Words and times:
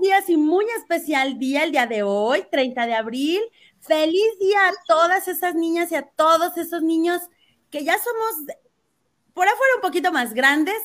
días 0.00 0.28
y 0.28 0.36
muy 0.36 0.66
especial 0.78 1.38
día 1.38 1.64
el 1.64 1.72
día 1.72 1.86
de 1.86 2.02
hoy, 2.02 2.44
30 2.50 2.86
de 2.86 2.94
abril. 2.94 3.40
Feliz 3.80 4.38
día 4.38 4.68
a 4.68 4.72
todas 4.86 5.28
esas 5.28 5.54
niñas 5.54 5.92
y 5.92 5.94
a 5.94 6.02
todos 6.02 6.56
esos 6.56 6.82
niños 6.82 7.22
que 7.70 7.84
ya 7.84 7.96
somos 7.98 8.56
por 9.32 9.46
afuera 9.48 9.74
un 9.76 9.82
poquito 9.82 10.12
más 10.12 10.34
grandes 10.34 10.78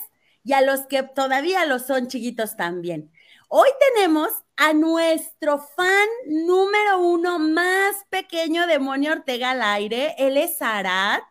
y 0.44 0.54
a 0.54 0.62
los 0.62 0.82
que 0.88 1.04
todavía 1.04 1.66
lo 1.66 1.80
son 1.80 2.08
chiquitos 2.08 2.56
también. 2.56 3.12
Hoy 3.48 3.70
tenemos 3.94 4.30
a 4.58 4.74
nuestro 4.74 5.60
fan 5.60 6.08
número 6.28 7.00
uno 7.00 7.40
más 7.40 7.96
pequeño 8.10 8.68
de 8.68 8.80
Moni 8.80 9.10
Ortega 9.10 9.52
al 9.52 9.62
aire. 9.62 10.16
Él 10.18 10.38
es 10.38 10.62
Arat. 10.62 11.24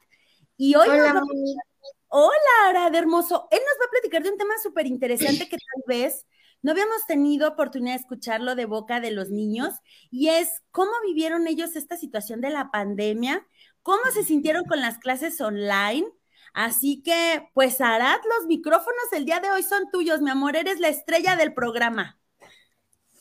Y 0.57 0.75
hoy 0.75 0.89
Hola, 0.89 1.13
nos 1.13 1.23
va-. 1.23 1.63
Hola, 2.09 2.69
Arad, 2.69 2.95
hermoso. 2.95 3.48
Él 3.51 3.61
nos 3.61 3.81
va 3.81 3.87
a 3.87 3.91
platicar 3.91 4.23
de 4.23 4.31
un 4.31 4.39
tema 4.39 4.55
súper 4.63 4.87
interesante 4.87 5.48
que 5.48 5.57
tal 5.57 5.83
vez 5.87 6.27
no 6.65 6.73
habíamos 6.73 7.07
tenido 7.07 7.47
oportunidad 7.47 7.95
de 7.95 8.01
escucharlo 8.01 8.55
de 8.55 8.65
boca 8.65 8.98
de 8.98 9.11
los 9.11 9.29
niños 9.29 9.75
y 10.11 10.31
es 10.31 10.62
cómo 10.70 10.93
vivieron 11.07 11.47
ellos 11.47 11.77
esta 11.77 11.98
situación 11.98 12.41
de 12.41 12.48
la 12.48 12.70
pandemia, 12.70 13.47
cómo 13.83 14.03
se 14.15 14.25
sintieron 14.25 14.65
con 14.65 14.81
las 14.81 14.97
clases 14.97 15.39
online. 15.42 16.07
Así 16.55 17.03
que, 17.03 17.51
pues, 17.53 17.83
Arad, 17.83 18.19
los 18.39 18.47
micrófonos 18.47 19.12
el 19.12 19.27
día 19.27 19.41
de 19.41 19.51
hoy 19.51 19.62
son 19.62 19.91
tuyos, 19.92 20.23
mi 20.23 20.31
amor. 20.31 20.57
Eres 20.57 20.81
la 20.81 20.89
estrella 20.89 21.37
del 21.37 21.53
programa. 21.53 22.19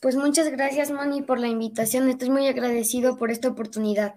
Pues 0.00 0.16
muchas 0.16 0.48
gracias, 0.50 0.90
Moni, 0.90 1.20
por 1.20 1.38
la 1.38 1.48
invitación. 1.48 2.08
Estoy 2.08 2.30
muy 2.30 2.46
agradecido 2.46 3.18
por 3.18 3.30
esta 3.30 3.48
oportunidad. 3.48 4.14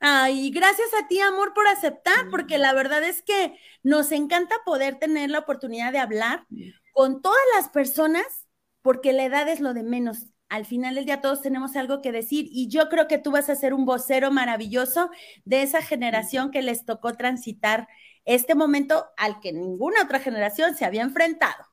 Ay, 0.00 0.50
gracias 0.50 0.88
a 0.94 1.08
ti, 1.08 1.20
amor, 1.20 1.52
por 1.52 1.66
aceptar, 1.66 2.30
porque 2.30 2.56
la 2.56 2.72
verdad 2.72 3.04
es 3.04 3.20
que 3.20 3.58
nos 3.82 4.12
encanta 4.12 4.54
poder 4.64 4.98
tener 4.98 5.28
la 5.28 5.40
oportunidad 5.40 5.92
de 5.92 5.98
hablar 5.98 6.46
con 6.92 7.20
todas 7.20 7.42
las 7.54 7.68
personas, 7.68 8.45
porque 8.86 9.12
la 9.12 9.24
edad 9.24 9.48
es 9.48 9.58
lo 9.58 9.74
de 9.74 9.82
menos. 9.82 10.26
Al 10.48 10.64
final 10.64 10.94
del 10.94 11.06
día 11.06 11.20
todos 11.20 11.42
tenemos 11.42 11.74
algo 11.74 12.00
que 12.00 12.12
decir 12.12 12.46
y 12.48 12.68
yo 12.68 12.88
creo 12.88 13.08
que 13.08 13.18
tú 13.18 13.32
vas 13.32 13.50
a 13.50 13.56
ser 13.56 13.74
un 13.74 13.84
vocero 13.84 14.30
maravilloso 14.30 15.10
de 15.44 15.62
esa 15.62 15.82
generación 15.82 16.52
que 16.52 16.62
les 16.62 16.84
tocó 16.84 17.14
transitar 17.14 17.88
este 18.24 18.54
momento 18.54 19.06
al 19.16 19.40
que 19.40 19.52
ninguna 19.52 20.04
otra 20.04 20.20
generación 20.20 20.76
se 20.76 20.84
había 20.84 21.02
enfrentado. 21.02 21.64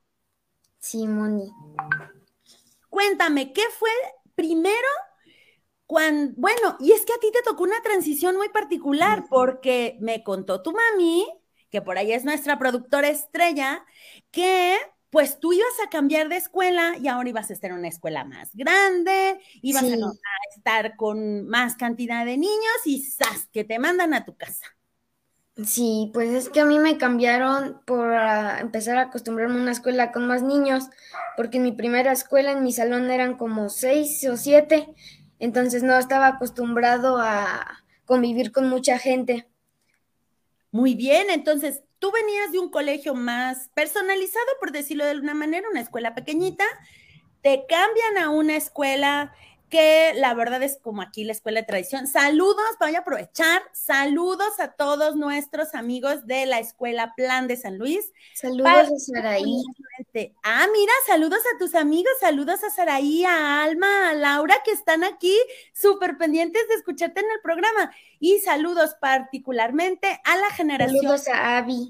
Sí, 0.80 1.06
Moni. 1.08 1.52
Cuéntame, 2.90 3.54
¿qué 3.54 3.62
fue 3.78 3.92
primero 4.34 4.88
cuando, 5.86 6.34
bueno, 6.38 6.78
y 6.80 6.94
es 6.94 7.06
que 7.06 7.14
a 7.14 7.20
ti 7.20 7.30
te 7.32 7.44
tocó 7.44 7.62
una 7.62 7.80
transición 7.84 8.38
muy 8.38 8.50
particular 8.50 9.26
porque 9.30 10.00
me 10.02 10.24
contó 10.24 10.64
tu 10.64 10.72
mami, 10.72 11.28
que 11.70 11.84
por 11.84 12.00
ahí 12.00 12.12
es 12.12 12.26
nuestra 12.26 12.58
productora 12.58 13.10
estrella, 13.10 13.86
que 14.32 14.80
pues 15.14 15.40
tú 15.40 15.54
ibas 15.54 15.80
a 15.86 15.92
cambiar 15.92 16.28
de 16.28 16.38
escuela 16.38 16.96
y 17.00 17.08
ahora 17.08 17.30
ibas 17.30 17.52
a 17.52 17.54
estar 17.54 17.70
en 17.70 17.78
una 17.78 17.88
escuela 17.88 18.26
más 18.26 18.50
grande, 18.56 19.40
ibas 19.62 19.84
Sí. 19.84 19.94
a, 19.94 20.58
estar 20.58 20.96
con 20.96 21.48
más 21.48 21.76
cantidad 21.76 22.26
de 22.26 22.36
niños 22.36 22.78
y 22.86 23.04
¡zas! 23.04 23.48
que 23.54 23.64
te 23.64 23.78
mandan 23.78 24.16
a 24.16 24.26
tu 24.26 24.36
casa. 24.36 24.66
Sí, 25.64 26.10
pues 26.16 26.32
es 26.32 26.50
que 26.50 26.62
a 26.62 26.66
mí 26.66 26.80
me 26.80 26.98
cambiaron 26.98 27.80
por 27.86 28.12
ah, 28.12 28.58
empezar 28.60 28.98
a 28.98 29.02
acostumbrarme 29.02 29.60
a 29.60 29.62
una 29.62 29.72
escuela 29.72 30.12
con 30.12 30.26
más 30.26 30.42
niños, 30.42 30.86
porque 31.38 31.58
en 31.58 31.64
mi 31.64 31.74
primera 31.74 32.12
escuela, 32.12 32.52
en 32.52 32.64
mi 32.64 32.74
salón 32.74 33.12
eran 33.12 33.38
como 33.38 33.70
seis 33.70 34.28
o 34.28 34.36
siete, 34.36 34.96
entonces 35.38 35.84
no 35.84 35.96
estaba 35.96 36.26
acostumbrado 36.26 37.20
a 37.20 37.84
convivir 38.06 38.52
con 38.52 38.68
mucha 38.68 38.98
gente. 38.98 39.48
Muy 40.72 40.96
bien, 40.96 41.30
entonces 41.30 41.84
tú 42.04 42.12
venías 42.12 42.52
de 42.52 42.60
un 42.60 42.70
colegio 42.70 43.16
más 43.16 43.70
personalizado, 43.74 44.46
por 44.60 44.74
decirlo 44.74 45.06
de 45.06 45.12
alguna 45.12 45.34
manera, 45.34 45.70
una 45.72 45.80
escuela 45.80 46.14
pequeñita, 46.14 46.66
te 47.42 47.66
cambian 47.66 48.18
a 48.18 48.30
una 48.30 48.58
escuela 48.58 49.34
que 49.74 50.14
la 50.18 50.36
verdad 50.36 50.62
es 50.62 50.78
como 50.80 51.02
aquí 51.02 51.24
la 51.24 51.32
escuela 51.32 51.62
de 51.62 51.66
tradición. 51.66 52.06
Saludos, 52.06 52.64
voy 52.80 52.94
a 52.94 53.00
aprovechar, 53.00 53.64
saludos 53.74 54.60
a 54.60 54.74
todos 54.74 55.16
nuestros 55.16 55.74
amigos 55.74 56.28
de 56.28 56.46
la 56.46 56.60
escuela 56.60 57.16
Plan 57.18 57.48
de 57.48 57.58
San 57.58 57.80
Luis. 57.80 58.12
Saludos 58.36 58.70
a 58.70 59.00
Saraí. 59.00 59.64
Ah, 60.44 60.68
mira, 60.72 60.94
saludos 61.08 61.40
a 61.40 61.58
tus 61.58 61.74
amigos, 61.74 62.12
saludos 62.20 62.64
a 62.64 62.70
Saraí, 62.70 63.26
a 63.26 63.64
Alma, 63.64 64.12
a 64.12 64.14
Laura, 64.14 64.58
que 64.64 64.70
están 64.72 65.04
aquí 65.04 65.36
súper 65.74 66.20
pendientes 66.20 66.68
de 66.68 66.76
escucharte 66.76 67.22
en 67.22 67.32
el 67.32 67.42
programa. 67.42 67.92
Y 68.20 68.42
saludos 68.42 68.96
particularmente 69.02 70.22
a 70.24 70.38
la 70.38 70.52
generación 70.52 71.02
Saludos 71.02 71.28
a 71.30 71.58
Abby. 71.58 71.90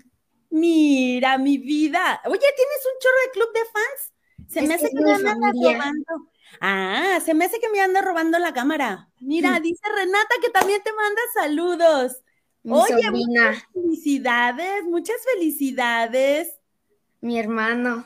Mira, 0.51 1.37
mi 1.37 1.57
vida. 1.57 2.21
Oye, 2.27 2.39
¿tienes 2.39 2.85
un 2.85 2.99
chorro 3.01 3.15
de 3.25 3.31
club 3.31 3.53
de 3.53 3.65
fans? 3.73 4.13
Se 4.47 4.59
Es 4.61 4.67
me 4.67 4.73
hace 4.75 4.89
que 4.89 5.01
me 5.01 5.11
anda 5.13 5.33
familia. 5.33 5.73
robando. 5.73 6.32
Ah, 6.61 7.19
se 7.23 7.33
me 7.33 7.45
hace 7.45 7.59
que 7.59 7.69
me 7.69 7.81
anda 7.81 8.01
robando 8.01 8.39
la 8.39 8.53
cámara. 8.53 9.09
Mira, 9.19 9.59
dice 9.59 9.81
Renata 9.95 10.35
que 10.41 10.49
también 10.49 10.81
te 10.83 10.93
manda 10.93 11.21
saludos. 11.33 12.23
Mi 12.63 12.81
Oye, 12.81 12.89
sobrina, 12.89 13.63
Felicidades, 13.73 14.83
muchas 14.85 15.17
felicidades. 15.33 16.59
mi 17.21 17.39
hermano. 17.39 18.05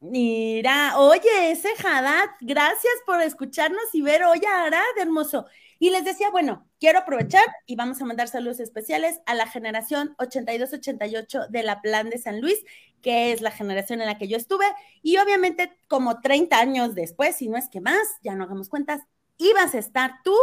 Mira, 0.00 0.98
oye, 0.98 1.50
ese 1.52 1.70
Haddad, 1.82 2.28
gracias 2.40 2.92
por 3.06 3.20
escucharnos 3.22 3.82
y 3.94 4.02
ver, 4.02 4.24
oye, 4.24 4.46
Arad, 4.46 4.82
hermoso. 4.98 5.46
Y 5.78 5.90
les 5.90 6.04
decía, 6.04 6.30
bueno, 6.30 6.66
quiero 6.80 7.00
aprovechar 7.00 7.44
y 7.66 7.76
vamos 7.76 8.00
a 8.00 8.04
mandar 8.04 8.28
saludos 8.28 8.60
especiales 8.60 9.20
a 9.26 9.34
la 9.34 9.46
generación 9.46 10.14
82-88 10.18 11.48
de 11.48 11.62
la 11.62 11.82
Plan 11.82 12.10
de 12.10 12.18
San 12.18 12.40
Luis, 12.40 12.58
que 13.02 13.32
es 13.32 13.40
la 13.40 13.50
generación 13.50 14.00
en 14.00 14.06
la 14.06 14.18
que 14.18 14.28
yo 14.28 14.36
estuve, 14.36 14.66
y 15.02 15.18
obviamente 15.18 15.78
como 15.88 16.20
30 16.20 16.58
años 16.58 16.94
después, 16.94 17.36
si 17.36 17.48
no 17.48 17.56
es 17.56 17.68
que 17.68 17.80
más, 17.80 18.06
ya 18.22 18.34
no 18.34 18.44
hagamos 18.44 18.68
cuentas, 18.68 19.02
ibas 19.38 19.74
a 19.74 19.78
estar 19.78 20.14
tú 20.24 20.36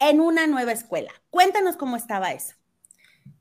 en 0.00 0.20
una 0.20 0.46
nueva 0.46 0.72
escuela. 0.72 1.12
Cuéntanos 1.30 1.76
cómo 1.76 1.96
estaba 1.96 2.32
eso. 2.32 2.56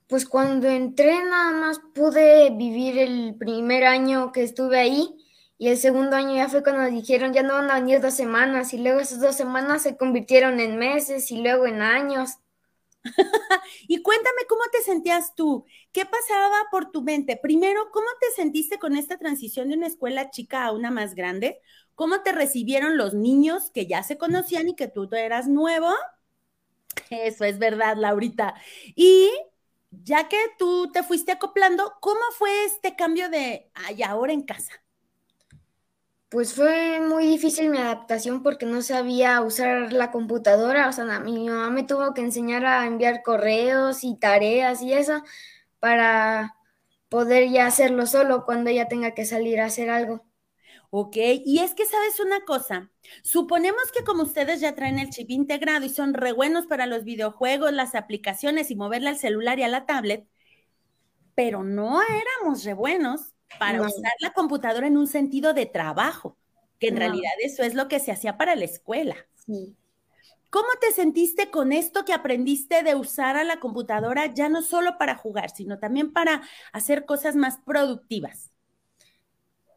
Pues 0.08 0.28
cuando 0.28 0.68
entré 0.68 1.24
nada 1.24 1.52
más 1.52 1.80
pude 1.94 2.52
vivir 2.52 3.00
el 3.00 3.36
primer 3.36 3.84
año 3.86 4.32
que 4.32 4.44
estuve 4.44 4.80
ahí 4.80 5.23
y 5.64 5.70
el 5.70 5.78
segundo 5.78 6.18
año 6.18 6.36
ya 6.36 6.50
fue 6.50 6.62
cuando 6.62 6.84
dijeron 6.94 7.32
ya 7.32 7.42
no 7.42 7.54
van 7.54 7.72
a 7.72 7.76
venir 7.76 8.02
dos 8.02 8.14
semanas 8.14 8.74
y 8.74 8.80
luego 8.80 9.00
esas 9.00 9.22
dos 9.22 9.38
semanas 9.38 9.84
se 9.84 9.96
convirtieron 9.96 10.60
en 10.60 10.78
meses 10.78 11.32
y 11.32 11.42
luego 11.42 11.66
en 11.66 11.82
años. 11.82 12.32
Y 13.88 14.02
cuéntame 14.02 14.42
cómo 14.50 14.62
te 14.74 14.82
sentías 14.82 15.36
tú, 15.36 15.64
qué 15.94 16.06
pasaba 16.06 16.58
por 16.70 16.92
tu 16.92 17.02
mente. 17.02 17.40
Primero, 17.42 17.92
¿cómo 17.94 18.08
te 18.20 18.32
sentiste 18.36 18.78
con 18.78 18.98
esta 18.98 19.18
transición 19.18 19.70
de 19.70 19.78
una 19.78 19.88
escuela 19.88 20.32
chica 20.32 20.66
a 20.66 20.74
una 20.74 20.92
más 20.92 21.16
grande? 21.16 21.62
¿Cómo 21.96 22.24
te 22.24 22.34
recibieron 22.34 22.98
los 22.98 23.14
niños 23.14 23.72
que 23.72 23.88
ya 23.88 24.04
se 24.04 24.18
conocían 24.18 24.68
y 24.68 24.76
que 24.76 24.90
tú 24.90 25.08
eras 25.14 25.48
nuevo? 25.48 25.88
Eso 27.10 27.46
es 27.46 27.58
verdad, 27.58 27.96
Laurita. 27.96 28.54
Y 28.96 29.32
ya 29.92 30.28
que 30.28 30.40
tú 30.60 30.92
te 30.92 31.04
fuiste 31.04 31.32
acoplando, 31.32 31.94
¿cómo 32.02 32.20
fue 32.38 32.66
este 32.66 32.98
cambio 32.98 33.30
de 33.30 33.72
ay, 33.76 34.04
ahora 34.04 34.34
en 34.34 34.42
casa? 34.42 34.83
Pues 36.34 36.56
fue 36.56 37.00
muy 37.00 37.28
difícil 37.28 37.70
mi 37.70 37.78
adaptación 37.78 38.42
porque 38.42 38.66
no 38.66 38.82
sabía 38.82 39.40
usar 39.42 39.94
la 39.94 40.10
computadora, 40.12 40.90
o 40.90 40.92
sea, 40.92 41.20
mi 41.20 41.48
mamá 41.48 41.70
me 41.70 41.84
tuvo 41.84 42.14
que 42.16 42.22
enseñar 42.22 42.66
a 42.66 42.88
enviar 42.88 43.22
correos 43.24 44.04
y 44.04 44.16
tareas 44.18 44.82
y 44.82 44.94
eso 44.94 45.22
para 45.80 46.56
poder 47.10 47.50
ya 47.52 47.68
hacerlo 47.68 48.08
solo 48.08 48.46
cuando 48.46 48.70
ella 48.72 48.88
tenga 48.88 49.14
que 49.14 49.26
salir 49.26 49.60
a 49.62 49.66
hacer 49.68 49.90
algo. 49.92 50.26
Ok, 50.92 51.18
y 51.46 51.60
es 51.60 51.76
que 51.76 51.86
sabes 51.86 52.20
una 52.22 52.42
cosa, 52.46 52.92
suponemos 53.24 53.92
que 53.94 54.04
como 54.06 54.24
ustedes 54.24 54.62
ya 54.62 54.76
traen 54.76 55.00
el 55.00 55.10
chip 55.12 55.32
integrado 55.32 55.86
y 55.86 55.90
son 55.90 56.14
re 56.16 56.34
buenos 56.34 56.68
para 56.68 56.88
los 56.88 57.04
videojuegos, 57.06 57.74
las 57.74 57.96
aplicaciones 57.96 58.72
y 58.72 58.76
moverle 58.78 59.10
al 59.10 59.20
celular 59.20 59.60
y 59.60 59.64
a 59.64 59.70
la 59.70 59.86
tablet, 59.88 60.28
pero 61.36 61.64
no 61.64 62.02
éramos 62.02 62.64
re 62.64 62.74
buenos 62.74 63.33
para 63.60 63.80
No. 63.80 63.86
usar 63.86 64.14
la 64.20 64.34
computadora 64.34 64.88
en 64.88 64.98
un 64.98 65.08
sentido 65.08 65.54
de 65.54 65.66
trabajo, 65.66 66.38
que 66.80 66.90
en 66.90 66.96
No. 66.96 67.00
realidad 67.00 67.32
eso 67.40 67.64
es 67.64 67.74
lo 67.76 67.88
que 67.88 68.00
se 68.00 68.12
hacía 68.12 68.38
para 68.38 68.56
la 68.56 68.66
escuela. 68.66 69.16
Sí. 69.46 69.76
¿Cómo 70.50 70.68
te 70.80 70.92
sentiste 70.92 71.50
con 71.50 71.74
esto 71.74 72.06
que 72.06 72.14
aprendiste 72.14 72.84
de 72.84 72.96
usar 72.96 73.36
a 73.38 73.44
la 73.44 73.60
computadora 73.60 74.28
ya 74.28 74.50
no 74.50 74.62
solo 74.62 74.98
para 74.98 75.16
jugar, 75.16 75.50
sino 75.50 75.80
también 75.80 76.14
para 76.14 76.44
hacer 76.72 77.06
cosas 77.06 77.36
más 77.36 77.58
productivas? 77.66 78.52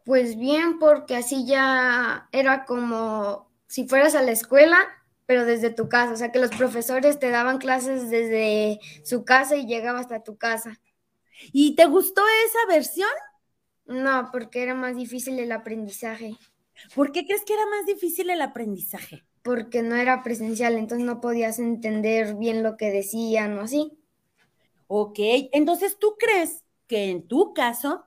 Pues 0.05 0.37
bien, 0.39 0.79
porque 0.79 1.17
así 1.17 1.47
ya 1.47 2.29
era 2.33 2.65
como 2.65 3.51
si 3.67 3.89
fueras 3.89 4.15
a 4.15 4.23
la 4.23 4.31
escuela, 4.31 4.79
pero 5.27 5.45
desde 5.45 5.71
tu 5.71 5.89
casa, 5.89 6.13
o 6.13 6.17
sea 6.17 6.31
que 6.31 6.39
los 6.39 6.53
profesores 6.53 7.19
te 7.19 7.31
daban 7.31 7.59
clases 7.59 8.09
desde 8.09 8.79
su 9.05 9.25
casa 9.25 9.57
y 9.57 9.67
llegaba 9.67 9.99
hasta 9.99 10.23
tu 10.23 10.37
casa. 10.37 10.79
¿Y 11.53 11.75
te 11.77 11.87
gustó 11.87 12.23
esa 12.47 12.59
versión? 12.69 13.09
No, 13.89 14.29
porque 14.31 14.63
era 14.63 14.75
más 14.75 14.95
difícil 14.97 15.39
el 15.41 15.51
aprendizaje, 15.51 16.37
¿Por 16.95 17.13
qué 17.13 17.25
crees 17.25 17.45
que 17.45 17.55
era 17.55 17.65
más 17.67 17.87
difícil 17.87 18.29
el 18.31 18.43
aprendizaje? 18.43 19.25
porque 19.43 19.83
no 19.83 19.95
era 19.97 20.23
presencial, 20.23 20.75
entonces 20.75 21.07
no 21.07 21.21
podías 21.21 21.59
entender 21.59 22.35
bien 22.35 22.63
lo 22.63 22.77
que 22.77 22.91
decían 22.91 23.57
o 23.57 23.63
así. 23.63 23.93
Ok, 24.89 25.19
entonces 25.53 25.99
tú 25.99 26.17
crees 26.19 26.65
que 26.87 27.11
en 27.11 27.27
tu 27.27 27.55
caso 27.55 28.07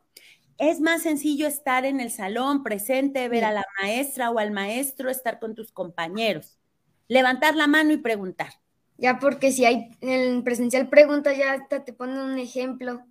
es 0.58 0.81
más 0.81 1.04
sencillo 1.04 1.48
estar 1.48 1.86
en 1.86 2.00
el 2.00 2.12
salón 2.12 2.64
presente, 2.64 3.30
ver 3.30 3.46
a 3.46 3.54
la 3.54 3.66
maestra 3.82 4.32
o 4.32 4.40
al 4.40 4.52
maestro, 4.52 5.10
estar 5.10 5.40
con 5.40 5.56
tus 5.56 5.72
compañeros, 5.72 6.60
levantar 7.08 7.56
la 7.56 7.68
mano 7.68 7.94
y 7.94 7.98
preguntar. 7.98 8.52
Ya 8.98 9.18
porque 9.20 9.52
si 9.52 9.66
hay 9.66 9.90
en 10.02 10.44
presencial 10.44 10.90
preguntas, 10.90 11.36
ya 11.38 11.68
te 11.68 11.94
ponen 11.94 12.18
un 12.20 12.38
ejemplo 12.38 13.04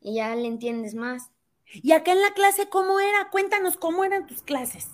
y 0.00 0.16
ya 0.16 0.36
le 0.36 0.46
entiendes 0.48 0.94
más. 0.94 1.31
¿Y 1.74 1.92
acá 1.92 2.12
en 2.12 2.20
la 2.20 2.32
clase 2.34 2.68
cómo 2.68 3.00
era? 3.00 3.30
Cuéntanos 3.30 3.76
cómo 3.76 4.04
eran 4.04 4.26
tus 4.26 4.42
clases. 4.42 4.90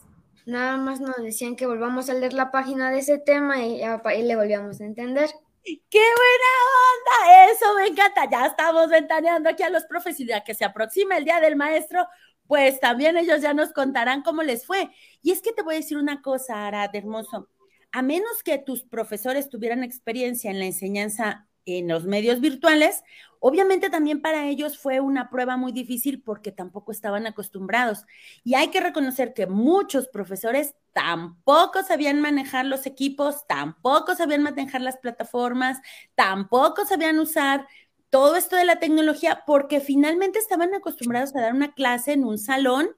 Nada 0.47 0.77
más 0.77 1.01
nos 1.01 1.17
decían 1.17 1.57
que 1.57 1.67
volvamos 1.67 2.09
a 2.09 2.15
leer 2.15 2.33
la 2.33 2.51
página 2.51 2.91
de 2.91 3.01
ese 3.01 3.19
tema 3.19 3.63
y, 3.63 3.83
y 3.83 4.23
le 4.23 4.37
volvíamos 4.37 4.81
a 4.81 4.85
entender. 4.85 5.31
¡Qué 5.65 5.99
buena 5.99 7.35
onda! 7.35 7.53
Eso 7.53 7.75
me 7.75 7.87
encanta. 7.89 8.31
Ya 8.31 8.47
estamos 8.47 8.89
ventaneando 8.89 9.51
aquí 9.51 9.63
a 9.63 9.71
los 9.71 9.85
profes 9.85 10.19
y 10.21 10.27
ya 10.27 10.45
que 10.45 10.55
se 10.55 10.65
aproxima 10.65 11.19
el 11.19 11.25
día 11.25 11.41
del 11.41 11.57
maestro, 11.57 12.07
pues 12.47 12.81
también 12.81 13.17
ellos 13.17 13.43
ya 13.43 13.53
nos 13.53 13.73
contarán 13.73 14.23
cómo 14.23 14.43
les 14.43 14.65
fue. 14.65 14.89
Y 15.21 15.33
es 15.33 15.43
que 15.43 15.53
te 15.53 15.63
voy 15.63 15.75
a 15.75 15.79
decir 15.79 15.99
una 15.99 16.23
cosa, 16.23 16.67
Arad, 16.67 16.95
hermoso. 16.95 17.49
A 17.93 18.03
menos 18.03 18.43
que 18.43 18.59
tus 18.59 18.85
profesores 18.85 19.49
tuvieran 19.51 19.83
experiencia 19.83 20.51
en 20.51 20.59
la 20.59 20.67
enseñanza 20.67 21.48
en 21.77 21.89
los 21.89 22.05
medios 22.05 22.41
virtuales, 22.41 23.05
obviamente 23.41 23.91
también 23.91 24.23
para 24.23 24.49
ellos 24.49 24.79
fue 24.79 25.01
una 25.01 25.29
prueba 25.29 25.57
muy 25.57 25.73
difícil 25.73 26.23
porque 26.23 26.53
tampoco 26.53 26.93
estaban 26.93 27.27
acostumbrados. 27.27 28.07
Y 28.45 28.55
hay 28.55 28.69
que 28.69 28.81
reconocer 28.81 29.35
que 29.35 29.47
muchos 29.47 30.09
profesores 30.09 30.75
tampoco 30.93 31.83
sabían 31.83 32.21
manejar 32.21 32.65
los 32.65 32.87
equipos, 32.87 33.47
tampoco 33.47 34.15
sabían 34.15 34.43
manejar 34.43 34.81
las 34.81 34.97
plataformas, 34.97 35.79
tampoco 36.15 36.85
sabían 36.87 37.19
usar 37.19 37.67
todo 38.11 38.37
esto 38.37 38.57
de 38.57 38.65
la 38.65 38.79
tecnología 38.79 39.43
porque 39.47 39.81
finalmente 39.81 40.39
estaban 40.39 40.75
acostumbrados 40.75 41.35
a 41.37 41.41
dar 41.41 41.53
una 41.53 41.75
clase 41.75 42.13
en 42.13 42.25
un 42.25 42.39
salón 42.39 42.97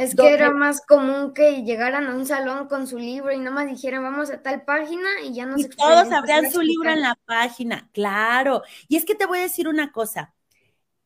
es 0.00 0.14
que 0.14 0.32
era 0.32 0.50
más 0.50 0.80
común 0.80 1.32
que 1.34 1.62
llegaran 1.62 2.06
a 2.06 2.14
un 2.14 2.26
salón 2.26 2.68
con 2.68 2.86
su 2.86 2.98
libro 2.98 3.32
y 3.32 3.38
nada 3.38 3.50
más 3.50 3.68
dijeran 3.68 4.02
vamos 4.02 4.30
a 4.30 4.42
tal 4.42 4.64
página 4.64 5.08
y 5.24 5.34
ya 5.34 5.46
nos 5.46 5.60
Y 5.60 5.68
todos 5.68 6.10
abrían 6.12 6.50
su 6.50 6.62
libro 6.62 6.90
en 6.90 7.02
la 7.02 7.18
página, 7.26 7.88
claro. 7.92 8.62
Y 8.88 8.96
es 8.96 9.04
que 9.04 9.14
te 9.14 9.26
voy 9.26 9.38
a 9.38 9.42
decir 9.42 9.68
una 9.68 9.92
cosa. 9.92 10.34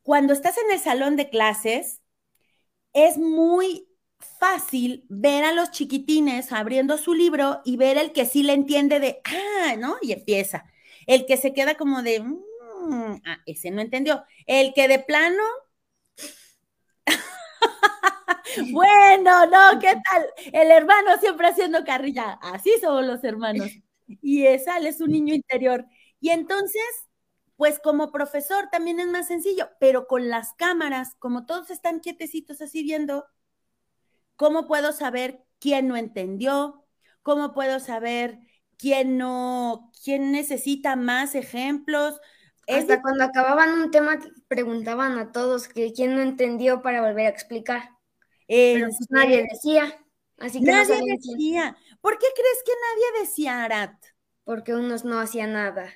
Cuando 0.03 0.33
estás 0.33 0.57
en 0.59 0.71
el 0.71 0.81
salón 0.81 1.17
de 1.17 1.31
clases, 1.31 2.01
es 2.93 3.19
muy 3.19 3.89
fácil 4.39 5.05
ver 5.09 5.45
a 5.45 5.53
los 5.53 5.71
chiquitines 5.71 6.53
abriendo 6.53 6.99
su 6.99 7.15
libro 7.15 7.61
y 7.65 7.77
ver 7.77 7.99
el 7.99 8.13
que 8.13 8.27
sí 8.27 8.43
le 8.43 8.53
entiende 8.53 9.01
de, 9.01 9.21
ah, 9.25 9.77
¿no? 9.77 9.97
Y 10.03 10.13
empieza. 10.13 10.65
El 11.07 11.27
que 11.27 11.37
se 11.37 11.53
queda 11.53 11.75
como 11.75 12.03
de, 12.03 12.21
mm, 12.21 13.23
ah, 13.25 13.39
ese 13.47 13.71
no 13.71 13.81
entendió. 13.81 14.25
El 14.47 14.73
que 14.75 14.89
de 14.89 14.99
plano 14.99 15.43
bueno, 18.73 19.47
no, 19.47 19.79
¿qué 19.81 19.95
tal? 19.95 20.27
El 20.53 20.71
hermano 20.71 21.19
siempre 21.21 21.49
haciendo 21.49 21.85
carrilla. 21.85 22.39
Así 22.43 22.73
somos 22.81 23.05
los 23.05 23.23
hermanos. 23.25 23.71
Y 24.07 24.47
sale 24.59 24.93
su 24.93 25.07
niño 25.07 25.35
interior. 25.35 25.87
Y 26.21 26.31
entonces, 26.31 26.83
pues 27.57 27.79
como 27.79 28.11
profesor 28.11 28.69
también 28.71 29.01
es 29.01 29.07
más 29.07 29.29
sencillo, 29.29 29.71
pero 29.81 30.07
con 30.07 30.29
las 30.29 30.53
cámaras, 30.55 31.15
como 31.19 31.47
todos 31.47 31.71
están 31.71 32.01
quietecitos 32.01 32.61
así 32.61 32.83
viendo, 32.83 33.27
¿cómo 34.37 34.67
puedo 34.67 34.93
saber 34.93 35.45
quién 35.59 35.89
no 35.89 35.97
entendió? 35.97 36.85
¿Cómo 37.23 37.53
puedo 37.53 37.81
saber 37.81 38.41
quién 38.77 39.17
no, 39.17 39.93
quién 40.03 40.33
necesita 40.33 40.97
más 40.97 41.35
ejemplos? 41.35 42.21
Hasta 42.69 43.03
cuando 43.03 43.25
acababan 43.25 43.73
un 43.81 43.91
tema 43.91 44.19
preguntaban 44.49 45.19
a 45.19 45.33
todos 45.33 45.69
que 45.69 45.93
quién 45.93 46.15
no 46.15 46.23
entendió 46.23 46.83
para 46.83 47.03
volver 47.03 47.27
a 47.27 47.31
explicar. 47.31 47.94
Pero 48.47 48.87
pues 48.87 49.11
nadie 49.11 49.47
decía. 49.51 50.05
Así 50.39 50.61
que 50.61 50.71
nadie 50.71 51.01
decía. 51.17 51.77
¿Por 52.01 52.19
qué 52.19 52.27
crees 52.35 52.63
que 52.65 52.73
nadie 52.73 53.21
decía, 53.23 53.65
Arat? 53.65 53.95
Porque 54.45 54.75
unos 54.75 55.05
no 55.05 55.19
hacían 55.19 55.53
nada. 55.53 55.93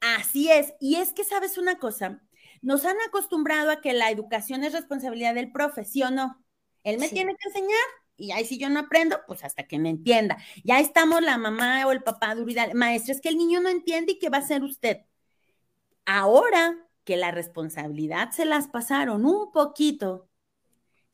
Así 0.00 0.50
es. 0.50 0.74
Y 0.80 0.96
es 0.96 1.12
que, 1.12 1.24
¿sabes 1.24 1.58
una 1.58 1.78
cosa? 1.78 2.20
Nos 2.62 2.84
han 2.84 2.96
acostumbrado 3.06 3.70
a 3.70 3.80
que 3.80 3.92
la 3.92 4.10
educación 4.10 4.64
es 4.64 4.72
responsabilidad 4.72 5.34
del 5.34 5.52
profe, 5.52 5.84
¿sí 5.84 6.02
o 6.02 6.10
no? 6.10 6.44
Él 6.82 6.98
me 6.98 7.08
tiene 7.08 7.34
que 7.36 7.48
enseñar 7.48 7.78
y 8.16 8.32
ahí 8.32 8.44
si 8.44 8.58
yo 8.58 8.68
no 8.68 8.80
aprendo, 8.80 9.20
pues 9.26 9.44
hasta 9.44 9.66
que 9.66 9.78
me 9.78 9.90
entienda. 9.90 10.36
Ya 10.62 10.80
estamos 10.80 11.22
la 11.22 11.38
mamá 11.38 11.86
o 11.86 11.92
el 11.92 12.02
papá 12.02 12.34
durida, 12.34 12.68
maestra, 12.74 13.14
es 13.14 13.20
que 13.20 13.28
el 13.28 13.36
niño 13.36 13.60
no 13.60 13.68
entiende 13.68 14.12
y 14.12 14.18
qué 14.18 14.28
va 14.28 14.38
a 14.38 14.40
hacer 14.40 14.62
usted. 14.62 14.98
Ahora 16.06 16.76
que 17.04 17.16
la 17.16 17.30
responsabilidad 17.30 18.30
se 18.30 18.44
las 18.44 18.68
pasaron 18.68 19.26
un 19.26 19.50
poquito 19.52 20.28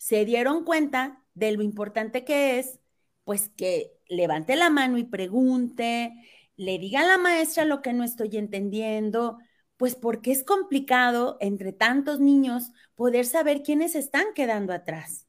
se 0.01 0.25
dieron 0.25 0.65
cuenta 0.65 1.23
de 1.35 1.53
lo 1.53 1.63
importante 1.63 2.25
que 2.25 2.59
es, 2.59 2.81
pues 3.25 3.51
que 3.51 3.93
levante 4.09 4.57
la 4.57 4.71
mano 4.71 4.97
y 4.97 5.05
pregunte, 5.05 6.15
le 6.57 6.79
diga 6.79 7.01
a 7.03 7.07
la 7.07 7.19
maestra 7.19 7.67
lo 7.67 7.83
que 7.83 7.93
no 7.93 8.03
estoy 8.03 8.39
entendiendo, 8.39 9.37
pues 9.77 9.97
porque 9.97 10.33
es 10.33 10.43
complicado 10.43 11.37
entre 11.41 11.73
tantos 11.75 12.19
niños 12.19 12.73
poder 12.95 13.27
saber 13.27 13.63
quiénes 13.63 13.95
están 13.95 14.25
quedando 14.35 14.73
atrás. 14.73 15.27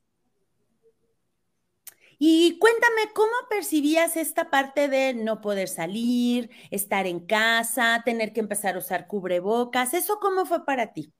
Y 2.20 2.58
cuéntame, 2.60 3.12
¿cómo 3.14 3.32
percibías 3.50 4.16
esta 4.16 4.50
parte 4.50 4.88
de 4.88 5.14
no 5.14 5.42
poder 5.42 5.68
salir, 5.68 6.50
estar 6.70 7.08
en 7.08 7.20
casa, 7.26 8.02
tener 8.06 8.32
que 8.34 8.40
empezar 8.42 8.76
a 8.76 8.80
usar 8.80 9.08
cubrebocas? 9.08 9.94
¿Eso 9.94 10.20
cómo 10.22 10.46
fue 10.46 10.64
para 10.66 10.94
ti? 10.94 11.14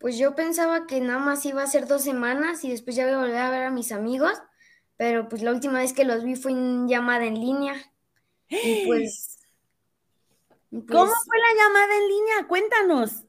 Pues 0.00 0.16
yo 0.16 0.34
pensaba 0.34 0.86
que 0.86 0.98
nada 1.02 1.18
más 1.18 1.44
iba 1.44 1.62
a 1.62 1.66
ser 1.66 1.86
dos 1.86 2.02
semanas 2.02 2.64
y 2.64 2.70
después 2.70 2.96
ya 2.96 3.06
iba 3.06 3.18
a 3.18 3.20
volver 3.20 3.36
a 3.36 3.50
ver 3.50 3.64
a 3.64 3.70
mis 3.70 3.92
amigos, 3.92 4.32
pero 4.96 5.28
pues 5.28 5.42
la 5.42 5.52
última 5.52 5.78
vez 5.80 5.92
que 5.92 6.06
los 6.06 6.24
vi 6.24 6.36
fue 6.36 6.52
en 6.52 6.88
llamada 6.88 7.26
en 7.26 7.38
línea. 7.38 7.74
Y 8.48 8.86
pues, 8.86 9.38
¿Cómo 10.70 10.86
pues 10.86 11.10
fue 11.26 11.36
la 11.38 11.62
llamada 11.62 11.96
en 11.96 12.08
línea? 12.08 12.48
Cuéntanos. 12.48 13.24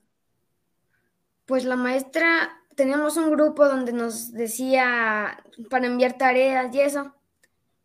Pues 1.45 1.65
la 1.65 1.75
maestra, 1.75 2.63
teníamos 2.75 3.17
un 3.17 3.31
grupo 3.31 3.67
donde 3.67 3.91
nos 3.91 4.31
decía 4.31 5.43
para 5.69 5.87
enviar 5.87 6.17
tareas 6.17 6.73
y 6.73 6.79
eso. 6.79 7.13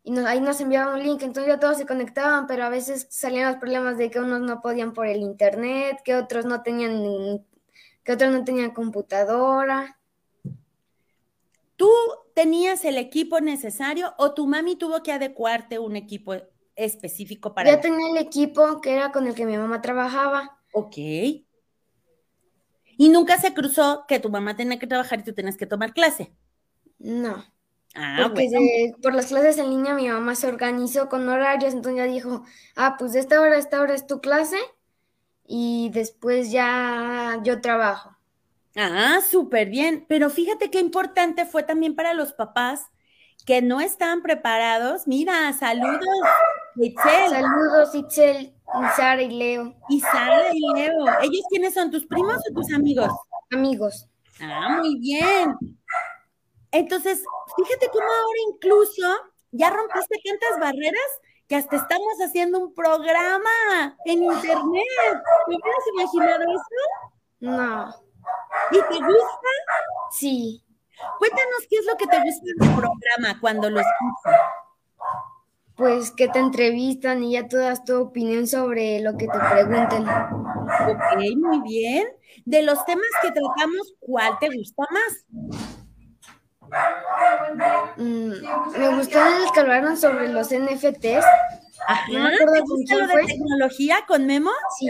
Y 0.03 0.17
ahí 0.19 0.39
nos 0.39 0.61
enviaba 0.61 0.93
un 0.93 1.03
link, 1.03 1.23
entonces 1.23 1.53
ya 1.53 1.59
todos 1.59 1.75
se 1.75 1.85
conectaban, 1.85 2.47
pero 2.47 2.63
a 2.63 2.69
veces 2.69 3.07
salían 3.09 3.51
los 3.51 3.59
problemas 3.59 3.97
de 3.97 4.09
que 4.09 4.21
unos 4.21 4.39
no 4.39 4.61
podían 4.61 4.93
por 4.93 5.07
el 5.07 5.17
internet, 5.17 5.99
que 6.05 6.15
otros 6.15 6.45
no 6.45 6.63
tenían 6.63 7.45
que 8.07 8.13
otros 8.13 8.31
no 8.31 8.45
tenían 8.45 8.71
computadora. 8.71 9.99
¿Tú 11.75 11.89
tenías 12.33 12.85
el 12.85 12.97
equipo 12.97 13.41
necesario 13.41 14.13
o 14.17 14.33
tu 14.33 14.47
mami 14.47 14.77
tuvo 14.77 15.03
que 15.03 15.11
adecuarte 15.11 15.77
un 15.77 15.97
equipo 15.97 16.33
específico 16.77 17.53
para... 17.53 17.69
Ya 17.69 17.81
tenía 17.81 18.09
el 18.09 18.15
equipo 18.15 18.79
que 18.79 18.93
era 18.93 19.11
con 19.11 19.27
el 19.27 19.35
que 19.35 19.45
mi 19.45 19.57
mamá 19.57 19.81
trabajaba. 19.81 20.57
Ok. 20.71 20.95
¿Y 20.95 21.45
nunca 23.09 23.37
se 23.41 23.53
cruzó 23.53 24.05
que 24.07 24.21
tu 24.21 24.29
mamá 24.29 24.55
tenía 24.55 24.79
que 24.79 24.87
trabajar 24.87 25.19
y 25.19 25.23
tú 25.23 25.33
tenías 25.33 25.57
que 25.57 25.65
tomar 25.65 25.91
clase? 25.91 26.31
No. 26.99 27.43
Ah, 27.93 28.19
Porque 28.23 28.93
por 29.03 29.15
las 29.15 29.25
clases 29.25 29.57
en 29.57 29.69
línea 29.69 29.93
mi 29.93 30.07
mamá 30.07 30.35
se 30.35 30.47
organizó 30.47 31.09
con 31.09 31.27
horarios, 31.27 31.73
entonces 31.73 31.97
ya 31.97 32.05
dijo, 32.05 32.45
ah, 32.77 32.95
pues 32.97 33.11
de 33.11 33.19
esta 33.19 33.41
hora 33.41 33.55
a 33.55 33.59
esta 33.59 33.81
hora 33.81 33.93
es 33.93 34.07
tu 34.07 34.21
clase 34.21 34.55
y 35.47 35.89
después 35.93 36.51
ya 36.51 37.39
yo 37.43 37.61
trabajo. 37.61 38.15
Ah, 38.75 39.19
súper 39.27 39.69
bien. 39.69 40.05
Pero 40.07 40.29
fíjate 40.29 40.69
qué 40.69 40.79
importante 40.79 41.45
fue 41.45 41.63
también 41.63 41.95
para 41.95 42.13
los 42.13 42.33
papás 42.33 42.87
que 43.45 43.61
no 43.61 43.81
estaban 43.81 44.21
preparados. 44.21 45.07
Mira, 45.07 45.51
saludos, 45.53 46.01
Itzel. 46.75 47.29
Saludos, 47.29 47.95
Itzel, 47.95 48.53
Sara 48.95 49.21
y 49.21 49.29
Leo. 49.29 49.73
Y 49.89 50.01
Sara 50.01 50.53
y 50.53 50.59
Leo. 50.75 51.05
¿Ellos 51.21 51.41
quiénes 51.49 51.73
son? 51.73 51.89
¿Tus 51.89 52.05
primos 52.05 52.37
o 52.37 52.53
tus 52.53 52.71
amigos? 52.73 53.11
Amigos. 53.51 54.07
Ah, 54.39 54.77
muy 54.79 54.99
bien. 54.99 55.55
Entonces, 56.71 57.23
fíjate 57.55 57.87
cómo 57.87 58.05
ahora 58.05 58.39
incluso 58.53 59.07
ya 59.51 59.69
rompiste 59.69 60.17
tantas 60.23 60.59
barreras 60.59 61.01
que 61.47 61.55
hasta 61.55 61.77
estamos 61.77 62.13
haciendo 62.23 62.59
un 62.59 62.73
programa 62.73 63.97
en 64.05 64.23
internet. 64.23 64.83
¿Me 65.47 65.55
hubieras 65.55 65.87
imaginado 65.93 66.43
eso? 66.43 67.15
No. 67.39 67.95
¿Y 68.71 68.81
te 68.81 68.99
gusta? 68.99 69.49
Sí. 70.11 70.63
Cuéntanos 71.19 71.67
qué 71.69 71.77
es 71.77 71.85
lo 71.85 71.95
que 71.95 72.07
te 72.07 72.21
gusta 72.21 72.45
del 72.45 72.75
programa 72.75 73.39
cuando 73.39 73.69
lo 73.69 73.79
escuchas. 73.79 74.41
Pues 75.75 76.11
que 76.11 76.27
te 76.27 76.39
entrevistan 76.39 77.23
y 77.23 77.33
ya 77.33 77.47
tú 77.47 77.57
das 77.57 77.83
tu 77.85 78.01
opinión 78.01 78.47
sobre 78.47 78.99
lo 78.99 79.15
que 79.15 79.27
te 79.27 79.39
pregunten. 79.39 80.07
Ok, 80.09 81.37
muy 81.37 81.61
bien. 81.61 82.07
De 82.45 82.63
los 82.63 82.83
temas 82.85 83.07
que 83.21 83.31
tratamos, 83.31 83.93
¿cuál 83.99 84.37
te 84.39 84.49
gusta 84.49 84.83
más? 84.91 85.77
Mm, 87.97 88.31
me 88.77 88.95
gustó 88.95 89.19
el 89.19 89.51
que 89.53 89.59
hablaron 89.59 89.97
sobre 89.97 90.27
los 90.29 90.51
NFTs. 90.51 91.25
Ajá, 91.87 92.05
¿Te 92.07 92.61
gusta 92.61 92.95
lo 92.95 93.07
de 93.07 93.25
tecnología 93.25 93.97
con 94.07 94.25
Memo? 94.25 94.51
Sí. 94.79 94.87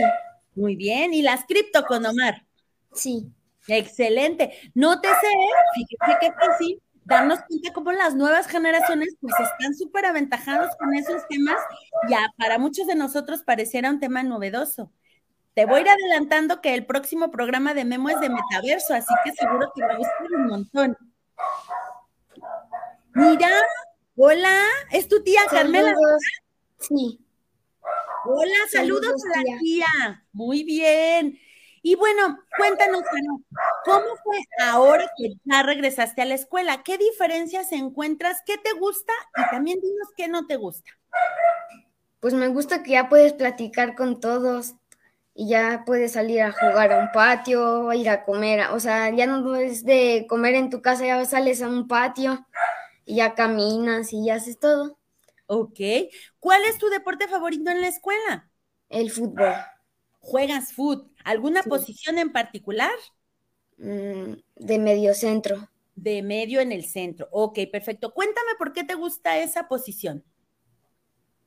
Muy 0.55 0.75
bien. 0.75 1.13
¿Y 1.13 1.21
las 1.21 1.45
cripto 1.45 1.83
con 1.85 2.05
Omar? 2.05 2.45
Sí. 2.93 3.31
Excelente. 3.67 4.53
Nótese, 4.73 5.27
fíjese 5.75 6.19
que 6.21 6.33
sí, 6.57 6.81
darnos 7.03 7.39
cuenta 7.47 7.73
cómo 7.73 7.91
las 7.91 8.15
nuevas 8.15 8.47
generaciones 8.47 9.15
pues 9.19 9.33
están 9.39 9.75
súper 9.75 10.05
aventajados 10.05 10.75
con 10.77 10.93
esos 10.93 11.27
temas. 11.27 11.57
Ya 12.09 12.19
para 12.37 12.57
muchos 12.57 12.87
de 12.87 12.95
nosotros 12.95 13.43
pareciera 13.43 13.89
un 13.89 13.99
tema 13.99 14.23
novedoso. 14.23 14.91
Te 15.53 15.65
voy 15.65 15.79
a 15.79 15.81
ir 15.81 15.89
adelantando 15.89 16.61
que 16.61 16.75
el 16.75 16.85
próximo 16.85 17.31
programa 17.31 17.73
de 17.73 17.83
Memo 17.83 18.09
es 18.09 18.19
de 18.19 18.29
metaverso, 18.29 18.93
así 18.93 19.13
que 19.23 19.31
seguro 19.31 19.71
te 19.73 19.81
va 19.81 19.93
a 19.93 19.97
gustar 19.97 20.27
un 20.35 20.45
montón. 20.47 20.97
Mira, 23.17 23.49
hola, 24.15 24.61
es 24.91 25.07
tu 25.07 25.23
tía 25.23 25.41
Carmela. 25.49 25.95
Sí. 26.79 27.19
Hola, 28.25 28.55
saludos, 28.71 29.15
a 29.35 29.39
la 29.39 29.57
tía. 29.57 30.23
Muy 30.33 30.63
bien. 30.63 31.39
Y 31.81 31.95
bueno, 31.95 32.37
cuéntanos, 32.55 33.01
¿cómo 33.85 34.05
fue 34.23 34.37
ahora 34.61 35.09
que 35.17 35.33
ya 35.45 35.63
regresaste 35.63 36.21
a 36.21 36.25
la 36.25 36.35
escuela? 36.35 36.83
¿Qué 36.83 36.99
diferencias 36.99 37.71
encuentras? 37.71 38.43
¿Qué 38.45 38.59
te 38.59 38.73
gusta? 38.73 39.13
Y 39.35 39.49
también 39.49 39.81
dinos 39.81 40.09
qué 40.15 40.27
no 40.27 40.45
te 40.45 40.57
gusta. 40.57 40.91
Pues 42.19 42.35
me 42.35 42.49
gusta 42.49 42.83
que 42.83 42.91
ya 42.91 43.09
puedes 43.09 43.33
platicar 43.33 43.95
con 43.95 44.19
todos 44.19 44.75
y 45.33 45.49
ya 45.49 45.85
puedes 45.87 46.11
salir 46.11 46.43
a 46.43 46.51
jugar 46.51 46.93
a 46.93 46.99
un 46.99 47.11
patio, 47.11 47.91
ir 47.93 48.09
a 48.09 48.25
comer, 48.25 48.67
o 48.73 48.79
sea, 48.79 49.09
ya 49.09 49.25
no 49.25 49.55
es 49.55 49.83
de 49.85 50.27
comer 50.29 50.53
en 50.53 50.69
tu 50.69 50.83
casa, 50.83 51.03
ya 51.03 51.25
sales 51.25 51.63
a 51.63 51.67
un 51.67 51.87
patio 51.87 52.45
y 53.07 53.15
ya 53.15 53.33
caminas 53.33 54.11
y 54.11 54.25
ya 54.25 54.35
haces 54.35 54.59
todo. 54.59 54.99
Ok. 55.47 55.79
¿Cuál 56.39 56.61
es 56.65 56.77
tu 56.77 56.89
deporte 56.89 57.27
favorito 57.27 57.71
en 57.71 57.81
la 57.81 57.87
escuela? 57.87 58.51
El 58.89 59.09
fútbol. 59.09 59.53
¿Juegas 60.19 60.73
fútbol? 60.73 61.09
¿Alguna 61.23 61.63
posición 61.63 62.17
en 62.17 62.33
particular? 62.33 62.91
Mm, 63.77 64.33
de 64.57 64.79
medio 64.79 65.13
centro. 65.13 65.69
De 65.95 66.21
medio 66.21 66.59
en 66.59 66.73
el 66.73 66.83
centro. 66.83 67.29
Ok, 67.31 67.59
perfecto. 67.71 68.13
Cuéntame 68.13 68.51
por 68.59 68.73
qué 68.73 68.83
te 68.83 68.95
gusta 68.95 69.37
esa 69.37 69.69
posición. 69.69 70.25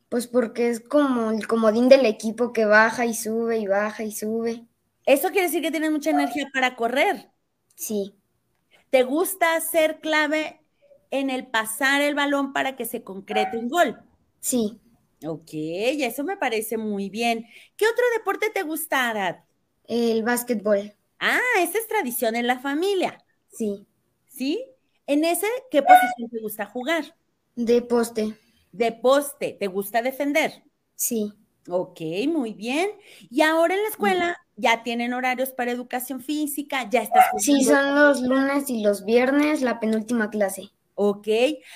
Pues 0.09 0.27
porque 0.27 0.71
es 0.71 0.81
como 0.81 1.31
el 1.31 1.47
comodín 1.47 1.91
del 1.91 2.07
equipo 2.07 2.55
que 2.55 2.65
baja 2.65 3.05
y 3.05 3.13
sube 3.13 3.59
y 3.59 3.67
baja 3.67 4.03
y 4.03 4.13
sube. 4.13 4.67
¿Eso 5.05 5.29
quiere 5.29 5.47
decir 5.47 5.61
que 5.61 5.71
tienes 5.71 5.91
mucha 5.91 6.11
energía 6.11 6.47
para 6.55 6.75
correr? 6.75 7.31
Sí. 7.75 8.17
¿Te 8.89 9.03
gusta 9.03 9.61
ser 9.61 10.01
clave 10.01 10.60
en 11.11 11.31
el 11.31 11.47
pasar 11.47 12.01
el 12.01 12.15
balón 12.15 12.53
para 12.53 12.77
que 12.77 12.85
se 12.85 13.03
concrete 13.03 13.57
un 13.57 13.69
gol? 13.69 14.01
Sí. 14.41 14.81
Ok, 15.27 15.51
eso 15.53 16.25
me 16.25 16.37
parece 16.37 16.79
muy 16.79 17.11
bien. 17.11 17.47
¿Qué 17.77 17.85
otro 17.87 18.05
deporte 18.17 18.51
te 18.51 18.63
gusta, 18.63 19.09
Arad? 19.09 19.37
El 19.85 20.23
básquetbol. 20.23 20.95
Ah, 21.19 21.39
esa 21.59 21.79
es 21.79 21.87
tradición 21.89 22.37
en 22.37 22.47
la 22.47 22.59
familia. 22.59 23.23
Sí. 23.53 23.87
¿Sí? 24.29 24.65
¿En 25.07 25.25
ese 25.25 25.47
qué 25.71 25.83
posición 25.83 26.31
te 26.31 26.41
gusta 26.41 26.67
jugar? 26.67 27.17
De 27.55 27.83
poste. 27.83 28.35
De 28.73 28.93
poste. 28.93 29.57
¿Te 29.59 29.67
gusta 29.67 30.01
defender? 30.01 30.63
Sí. 30.95 31.33
Ok, 31.69 32.01
muy 32.29 32.55
bien. 32.55 32.91
Y 33.29 33.43
ahora 33.43 33.75
en 33.75 33.83
la 33.83 33.89
escuela 33.89 34.37
ya 34.57 34.83
tienen 34.83 35.13
horarios 35.13 35.51
para 35.51 35.73
educación 35.73 36.21
física, 36.21 36.89
ya 36.89 37.03
estás. 37.03 37.27
Sí, 37.39 37.65
son 37.65 37.95
los 37.95 38.23
lunes 38.23 38.71
y 38.71 38.83
los 38.83 39.05
viernes 39.05 39.61
la 39.61 39.81
penúltima 39.81 40.31
clase. 40.31 40.71
Ok. 41.03 41.29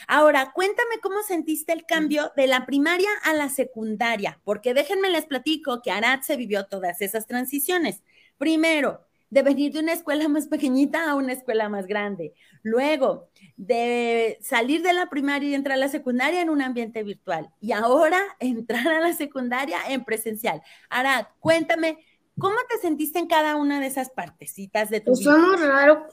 Ahora, 0.06 0.52
cuéntame 0.52 0.98
cómo 1.02 1.22
sentiste 1.22 1.72
el 1.72 1.86
cambio 1.86 2.30
de 2.36 2.46
la 2.46 2.66
primaria 2.66 3.08
a 3.22 3.32
la 3.32 3.48
secundaria, 3.48 4.38
porque 4.44 4.74
déjenme 4.74 5.08
les 5.08 5.24
platico 5.24 5.80
que 5.80 5.90
Arad 5.90 6.20
se 6.20 6.36
vivió 6.36 6.66
todas 6.66 7.00
esas 7.00 7.26
transiciones. 7.26 8.02
Primero, 8.36 9.00
de 9.30 9.42
venir 9.42 9.72
de 9.72 9.80
una 9.80 9.94
escuela 9.94 10.28
más 10.28 10.48
pequeñita 10.48 11.10
a 11.10 11.14
una 11.14 11.32
escuela 11.32 11.70
más 11.70 11.86
grande. 11.86 12.34
Luego, 12.62 13.30
de 13.56 14.36
salir 14.42 14.82
de 14.82 14.92
la 14.92 15.08
primaria 15.08 15.48
y 15.48 15.54
entrar 15.54 15.78
a 15.78 15.80
la 15.80 15.88
secundaria 15.88 16.42
en 16.42 16.50
un 16.50 16.60
ambiente 16.60 17.02
virtual. 17.02 17.48
Y 17.62 17.72
ahora 17.72 18.20
entrar 18.40 18.86
a 18.88 19.00
la 19.00 19.14
secundaria 19.14 19.78
en 19.88 20.04
presencial. 20.04 20.60
Arad, 20.90 21.28
cuéntame, 21.40 21.96
¿cómo 22.38 22.56
te 22.68 22.76
sentiste 22.76 23.20
en 23.20 23.26
cada 23.26 23.56
una 23.56 23.80
de 23.80 23.86
esas 23.86 24.10
partecitas 24.10 24.90
de 24.90 25.00
tu 25.00 25.12
pues 25.12 25.24
Fue 25.24 25.38
muy 25.38 25.56
raro 25.56 26.08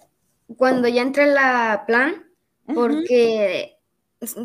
cuando 0.55 0.87
ya 0.87 1.01
entré 1.01 1.27
la 1.27 1.83
plan 1.85 2.30
porque 2.73 3.77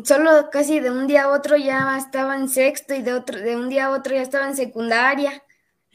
solo 0.03 0.49
casi 0.51 0.79
de 0.79 0.91
un 0.91 1.07
día 1.07 1.23
a 1.23 1.31
otro 1.31 1.57
ya 1.57 1.97
estaba 1.97 2.35
en 2.35 2.49
sexto 2.49 2.93
y 2.93 3.01
de 3.01 3.13
otro 3.13 3.39
de 3.39 3.55
un 3.55 3.69
día 3.69 3.85
a 3.85 3.91
otro 3.91 4.15
ya 4.15 4.21
estaba 4.21 4.47
en 4.47 4.55
secundaria. 4.55 5.43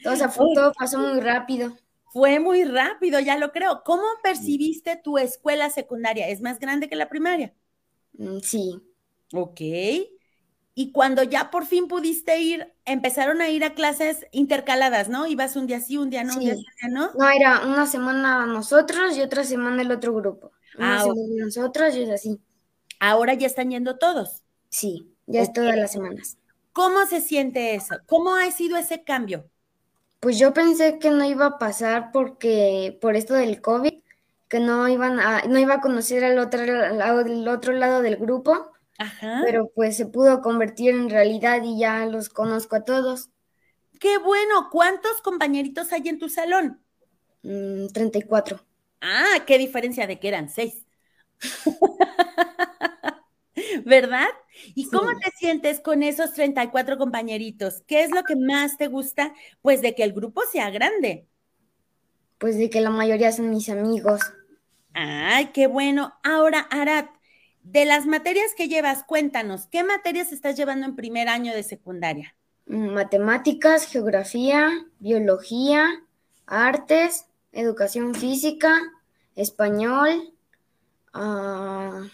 O 0.05 0.15
sea, 0.15 0.29
todo 0.29 0.73
pasó 0.77 0.99
muy 0.99 1.19
rápido. 1.21 1.77
Fue 2.11 2.39
muy 2.39 2.63
rápido, 2.63 3.19
ya 3.19 3.37
lo 3.37 3.51
creo. 3.51 3.81
¿Cómo 3.83 4.03
percibiste 4.21 4.95
tu 5.03 5.17
escuela 5.17 5.69
secundaria? 5.69 6.29
¿Es 6.29 6.41
más 6.41 6.59
grande 6.59 6.87
que 6.87 6.95
la 6.95 7.09
primaria? 7.09 7.53
Mm, 8.13 8.39
sí. 8.39 8.79
Ok. 9.33 9.61
Y 10.75 10.91
cuando 10.91 11.23
ya 11.23 11.51
por 11.51 11.65
fin 11.65 11.87
pudiste 11.87 12.39
ir, 12.39 12.73
empezaron 12.85 13.41
a 13.41 13.49
ir 13.49 13.63
a 13.63 13.73
clases 13.73 14.25
intercaladas, 14.31 15.07
¿no? 15.07 15.27
Ibas 15.27 15.55
un 15.55 15.67
día 15.67 15.79
sí, 15.79 15.97
un 15.97 16.09
día 16.09 16.23
no, 16.23 16.33
un 16.33 16.39
día 16.39 16.55
sí, 16.55 16.65
no. 16.89 17.11
No, 17.13 17.29
era 17.29 17.65
una 17.65 17.85
semana 17.85 18.45
nosotros 18.45 19.15
y 19.15 19.21
otra 19.21 19.43
semana 19.43 19.81
el 19.83 19.91
otro 19.91 20.13
grupo. 20.13 20.51
Ah, 20.79 21.05
nosotros 21.37 21.95
y 21.95 22.03
es 22.03 22.09
así. 22.09 22.39
Ahora 22.99 23.33
ya 23.33 23.47
están 23.47 23.71
yendo 23.71 23.97
todos. 23.97 24.43
Sí, 24.69 25.13
ya 25.27 25.41
es 25.41 25.53
todas 25.53 25.75
las 25.75 25.91
semanas. 25.91 26.37
¿Cómo 26.71 27.05
se 27.05 27.21
siente 27.21 27.75
eso? 27.75 27.95
¿Cómo 28.07 28.35
ha 28.35 28.49
sido 28.51 28.77
ese 28.77 29.03
cambio? 29.03 29.49
Pues 30.19 30.39
yo 30.39 30.53
pensé 30.53 30.99
que 30.99 31.11
no 31.11 31.23
iba 31.25 31.45
a 31.45 31.57
pasar 31.59 32.11
porque 32.11 32.97
por 33.01 33.15
esto 33.15 33.33
del 33.33 33.61
COVID, 33.61 33.93
que 34.47 34.59
no 34.59 34.87
iban 34.87 35.19
a, 35.19 35.43
no 35.43 35.59
iba 35.59 35.75
a 35.75 35.81
conocer 35.81 36.23
al 36.23 36.39
otro 36.39 36.65
lado, 36.65 37.23
del 37.23 37.47
otro 37.47 37.73
lado 37.73 38.01
del 38.01 38.17
grupo. 38.17 38.71
Ajá. 38.97 39.41
Pero 39.45 39.69
pues 39.75 39.97
se 39.97 40.05
pudo 40.05 40.41
convertir 40.41 40.95
en 40.95 41.09
realidad 41.09 41.61
y 41.63 41.77
ya 41.77 42.05
los 42.05 42.29
conozco 42.29 42.75
a 42.75 42.85
todos. 42.85 43.29
Qué 43.99 44.17
bueno. 44.17 44.69
¿Cuántos 44.71 45.21
compañeritos 45.21 45.91
hay 45.91 46.07
en 46.07 46.19
tu 46.19 46.29
salón? 46.29 46.81
34. 47.41 48.63
Ah, 49.05 49.43
qué 49.45 49.57
diferencia 49.57 50.07
de 50.07 50.17
que 50.17 50.29
eran 50.29 50.49
seis. 50.49 50.85
¿Verdad? 53.85 54.27
¿Y 54.75 54.89
cómo 54.89 55.09
te 55.19 55.29
sientes 55.31 55.81
con 55.81 56.03
esos 56.03 56.31
34 56.33 56.97
compañeritos? 56.97 57.83
¿Qué 57.85 58.03
es 58.03 58.11
lo 58.11 58.23
que 58.23 58.37
más 58.37 58.77
te 58.77 58.87
gusta? 58.87 59.33
Pues 59.61 59.81
de 59.81 59.93
que 59.93 60.03
el 60.03 60.13
grupo 60.13 60.41
sea 60.49 60.69
grande. 60.69 61.27
Pues 62.37 62.57
de 62.57 62.69
que 62.69 62.79
la 62.79 62.91
mayoría 62.91 63.33
son 63.33 63.49
mis 63.49 63.67
amigos. 63.67 64.21
Ay, 64.93 65.47
qué 65.47 65.67
bueno. 65.67 66.13
Ahora, 66.23 66.61
Arat, 66.71 67.09
de 67.61 67.83
las 67.83 68.05
materias 68.05 68.55
que 68.55 68.69
llevas, 68.69 69.03
cuéntanos, 69.03 69.67
¿qué 69.67 69.83
materias 69.83 70.31
estás 70.31 70.55
llevando 70.55 70.85
en 70.85 70.95
primer 70.95 71.27
año 71.27 71.53
de 71.53 71.63
secundaria? 71.63 72.37
Matemáticas, 72.65 73.85
geografía, 73.85 74.69
biología, 74.99 76.05
artes, 76.45 77.25
educación 77.53 78.13
física, 78.15 78.81
español, 79.35 80.33
uh, 81.13 82.05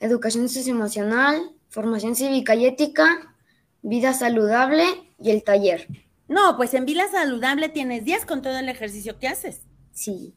educación 0.00 0.48
socioemocional, 0.48 1.52
formación 1.68 2.14
cívica 2.14 2.54
y 2.54 2.66
ética, 2.66 3.34
vida 3.82 4.14
saludable 4.14 4.84
y 5.20 5.30
el 5.30 5.42
taller. 5.42 5.88
No, 6.28 6.56
pues 6.56 6.72
en 6.74 6.86
vida 6.86 7.10
saludable 7.10 7.68
tienes 7.68 8.04
10 8.04 8.24
con 8.24 8.40
todo 8.40 8.58
el 8.58 8.68
ejercicio 8.68 9.18
que 9.18 9.28
haces. 9.28 9.60
Sí. 9.92 10.34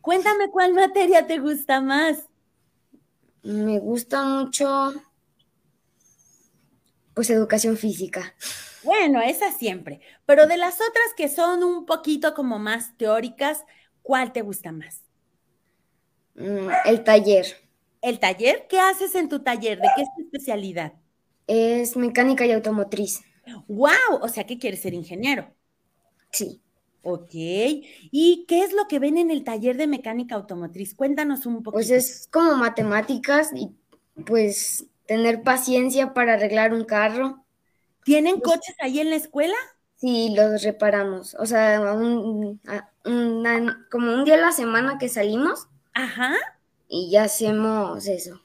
Cuéntame 0.00 0.50
cuál 0.50 0.72
materia 0.72 1.26
te 1.26 1.38
gusta 1.38 1.80
más. 1.80 2.28
Me 3.42 3.78
gusta 3.78 4.22
mucho, 4.22 4.94
pues 7.14 7.30
educación 7.30 7.76
física. 7.76 8.34
Bueno, 8.86 9.20
esa 9.20 9.52
siempre. 9.52 10.00
Pero 10.24 10.46
de 10.46 10.56
las 10.56 10.74
otras 10.76 11.12
que 11.16 11.28
son 11.28 11.62
un 11.62 11.84
poquito 11.84 12.34
como 12.34 12.58
más 12.58 12.96
teóricas, 12.96 13.64
¿cuál 14.02 14.32
te 14.32 14.42
gusta 14.42 14.72
más? 14.72 15.02
Mm, 16.34 16.68
el 16.84 17.04
taller. 17.04 17.46
¿El 18.00 18.18
taller? 18.20 18.66
¿Qué 18.68 18.78
haces 18.78 19.14
en 19.14 19.28
tu 19.28 19.40
taller? 19.42 19.80
¿De 19.80 19.88
qué 19.96 20.02
es 20.02 20.08
tu 20.16 20.22
especialidad? 20.22 20.92
Es 21.46 21.96
mecánica 21.96 22.46
y 22.46 22.52
automotriz. 22.52 23.20
¡Wow! 23.68 24.20
O 24.20 24.28
sea 24.28 24.44
que 24.44 24.58
quieres 24.58 24.80
ser 24.80 24.94
ingeniero. 24.94 25.52
Sí. 26.30 26.60
Ok. 27.02 27.30
¿Y 27.32 28.44
qué 28.48 28.62
es 28.62 28.72
lo 28.72 28.88
que 28.88 28.98
ven 28.98 29.16
en 29.16 29.30
el 29.30 29.44
taller 29.44 29.76
de 29.76 29.86
mecánica 29.86 30.34
automotriz? 30.34 30.94
Cuéntanos 30.94 31.46
un 31.46 31.62
poco. 31.62 31.72
Pues 31.76 31.90
es 31.90 32.28
como 32.32 32.56
matemáticas 32.56 33.50
y 33.54 33.70
pues 34.24 34.86
tener 35.06 35.42
paciencia 35.42 36.14
para 36.14 36.34
arreglar 36.34 36.74
un 36.74 36.84
carro. 36.84 37.45
¿Tienen 38.06 38.38
coches 38.38 38.76
ahí 38.78 39.00
en 39.00 39.10
la 39.10 39.16
escuela? 39.16 39.56
Sí, 39.96 40.32
los 40.32 40.62
reparamos. 40.62 41.34
O 41.40 41.44
sea, 41.44 41.80
como 43.90 44.12
un 44.14 44.24
día 44.24 44.34
a 44.34 44.38
la 44.38 44.52
semana 44.52 44.96
que 44.96 45.08
salimos. 45.08 45.66
Ajá. 45.92 46.36
Y 46.86 47.10
ya 47.10 47.24
hacemos 47.24 48.06
eso. 48.06 48.40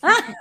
Ah, 0.00 0.32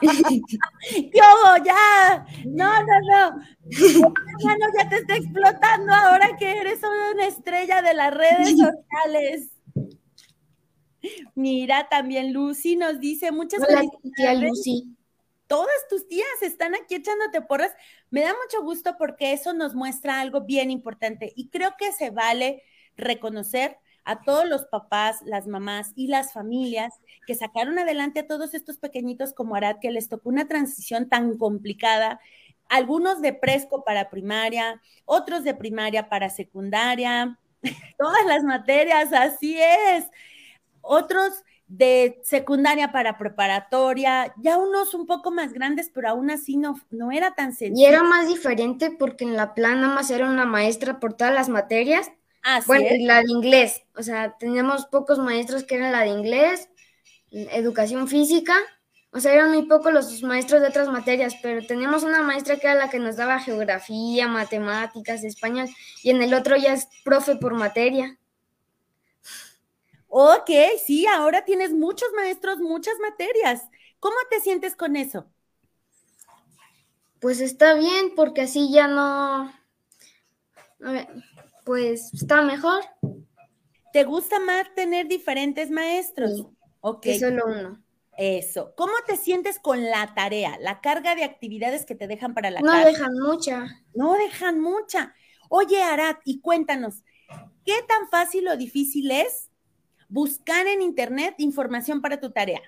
¿Qué 0.02 1.20
hago? 1.22 1.64
Ya. 1.64 2.26
No, 2.44 2.82
no, 2.82 3.00
no. 3.00 3.42
Hermano, 3.70 4.66
ya 4.78 4.90
te 4.90 4.96
está 4.96 5.16
explotando 5.16 5.90
ahora 5.94 6.36
que 6.38 6.58
eres 6.58 6.80
una 7.14 7.26
estrella 7.26 7.80
de 7.80 7.94
las 7.94 8.12
redes 8.12 8.50
sociales. 8.50 9.48
Mira, 11.34 11.88
también 11.88 12.34
Lucy 12.34 12.76
nos 12.76 13.00
dice 13.00 13.32
muchas 13.32 13.62
Hola, 13.66 13.84
tía 14.16 14.34
Lucy. 14.34 14.98
Todas 15.52 15.86
tus 15.90 16.08
tías 16.08 16.40
están 16.40 16.74
aquí 16.74 16.94
echándote 16.94 17.42
porras. 17.42 17.72
Me 18.08 18.22
da 18.22 18.32
mucho 18.42 18.64
gusto 18.64 18.96
porque 18.96 19.34
eso 19.34 19.52
nos 19.52 19.74
muestra 19.74 20.18
algo 20.18 20.40
bien 20.40 20.70
importante 20.70 21.30
y 21.36 21.50
creo 21.50 21.74
que 21.78 21.92
se 21.92 22.08
vale 22.08 22.62
reconocer 22.96 23.76
a 24.04 24.22
todos 24.22 24.48
los 24.48 24.64
papás, 24.64 25.20
las 25.26 25.46
mamás 25.46 25.92
y 25.94 26.06
las 26.06 26.32
familias 26.32 26.94
que 27.26 27.34
sacaron 27.34 27.78
adelante 27.78 28.20
a 28.20 28.26
todos 28.26 28.54
estos 28.54 28.78
pequeñitos 28.78 29.34
como 29.34 29.54
Arad, 29.54 29.76
que 29.78 29.90
les 29.90 30.08
tocó 30.08 30.30
una 30.30 30.48
transición 30.48 31.10
tan 31.10 31.36
complicada, 31.36 32.18
algunos 32.70 33.20
de 33.20 33.34
presco 33.34 33.84
para 33.84 34.08
primaria, 34.08 34.80
otros 35.04 35.44
de 35.44 35.52
primaria 35.52 36.08
para 36.08 36.30
secundaria, 36.30 37.38
todas 37.98 38.24
las 38.24 38.42
materias, 38.42 39.12
así 39.12 39.60
es, 39.60 40.06
otros 40.80 41.44
de 41.66 42.20
secundaria 42.22 42.92
para 42.92 43.16
preparatoria, 43.16 44.34
ya 44.36 44.58
unos 44.58 44.94
un 44.94 45.06
poco 45.06 45.30
más 45.30 45.52
grandes, 45.52 45.90
pero 45.92 46.10
aún 46.10 46.30
así 46.30 46.56
no, 46.56 46.78
no 46.90 47.12
era 47.12 47.34
tan 47.34 47.54
sencillo. 47.54 47.80
Y 47.80 47.86
era 47.86 48.02
más 48.02 48.28
diferente 48.28 48.90
porque 48.90 49.24
en 49.24 49.36
la 49.36 49.54
plan 49.54 49.80
nada 49.80 49.94
más 49.94 50.10
era 50.10 50.28
una 50.28 50.44
maestra 50.44 51.00
por 51.00 51.14
todas 51.14 51.32
las 51.32 51.48
materias 51.48 52.10
bueno, 52.66 52.86
la 53.00 53.18
de 53.20 53.30
inglés. 53.30 53.82
O 53.96 54.02
sea, 54.02 54.36
teníamos 54.38 54.86
pocos 54.86 55.18
maestros 55.18 55.64
que 55.64 55.76
eran 55.76 55.92
la 55.92 56.00
de 56.00 56.08
inglés, 56.08 56.68
educación 57.30 58.08
física. 58.08 58.54
O 59.12 59.20
sea, 59.20 59.34
eran 59.34 59.52
muy 59.52 59.66
pocos 59.66 59.92
los 59.92 60.22
maestros 60.22 60.62
de 60.62 60.68
otras 60.68 60.88
materias, 60.88 61.36
pero 61.42 61.64
teníamos 61.66 62.02
una 62.02 62.22
maestra 62.22 62.56
que 62.56 62.66
era 62.66 62.74
la 62.74 62.88
que 62.88 62.98
nos 62.98 63.16
daba 63.16 63.38
geografía, 63.40 64.26
matemáticas, 64.26 65.22
español, 65.22 65.68
y 66.02 66.10
en 66.10 66.22
el 66.22 66.32
otro 66.32 66.56
ya 66.56 66.72
es 66.72 66.88
profe 67.04 67.36
por 67.36 67.54
materia. 67.54 68.18
Ok, 70.14 70.50
sí, 70.84 71.06
ahora 71.06 71.46
tienes 71.46 71.72
muchos 71.72 72.10
maestros, 72.14 72.58
muchas 72.58 72.98
materias. 72.98 73.62
¿Cómo 73.98 74.16
te 74.28 74.40
sientes 74.40 74.76
con 74.76 74.94
eso? 74.94 75.32
Pues 77.18 77.40
está 77.40 77.72
bien, 77.72 78.12
porque 78.14 78.42
así 78.42 78.70
ya 78.70 78.88
no. 78.88 79.50
Pues 81.64 82.12
está 82.12 82.42
mejor. 82.42 82.84
¿Te 83.94 84.04
gusta 84.04 84.38
más 84.38 84.74
tener 84.74 85.08
diferentes 85.08 85.70
maestros? 85.70 86.36
Sí, 86.36 86.46
ok. 86.82 87.06
solo 87.18 87.46
uno. 87.46 87.82
Eso. 88.18 88.74
¿Cómo 88.76 88.92
te 89.06 89.16
sientes 89.16 89.58
con 89.58 89.82
la 89.82 90.12
tarea, 90.14 90.58
la 90.60 90.82
carga 90.82 91.14
de 91.14 91.24
actividades 91.24 91.86
que 91.86 91.94
te 91.94 92.06
dejan 92.06 92.34
para 92.34 92.50
la 92.50 92.60
No 92.60 92.84
dejan 92.84 93.14
mucha. 93.18 93.82
No 93.94 94.12
dejan 94.12 94.60
mucha. 94.60 95.14
Oye, 95.48 95.82
Arat, 95.82 96.20
y 96.26 96.42
cuéntanos, 96.42 97.02
¿qué 97.64 97.76
tan 97.88 98.10
fácil 98.10 98.46
o 98.48 98.58
difícil 98.58 99.10
es 99.10 99.48
buscar 100.12 100.66
en 100.66 100.82
internet 100.82 101.34
información 101.38 102.00
para 102.00 102.20
tu 102.20 102.30
tarea? 102.30 102.62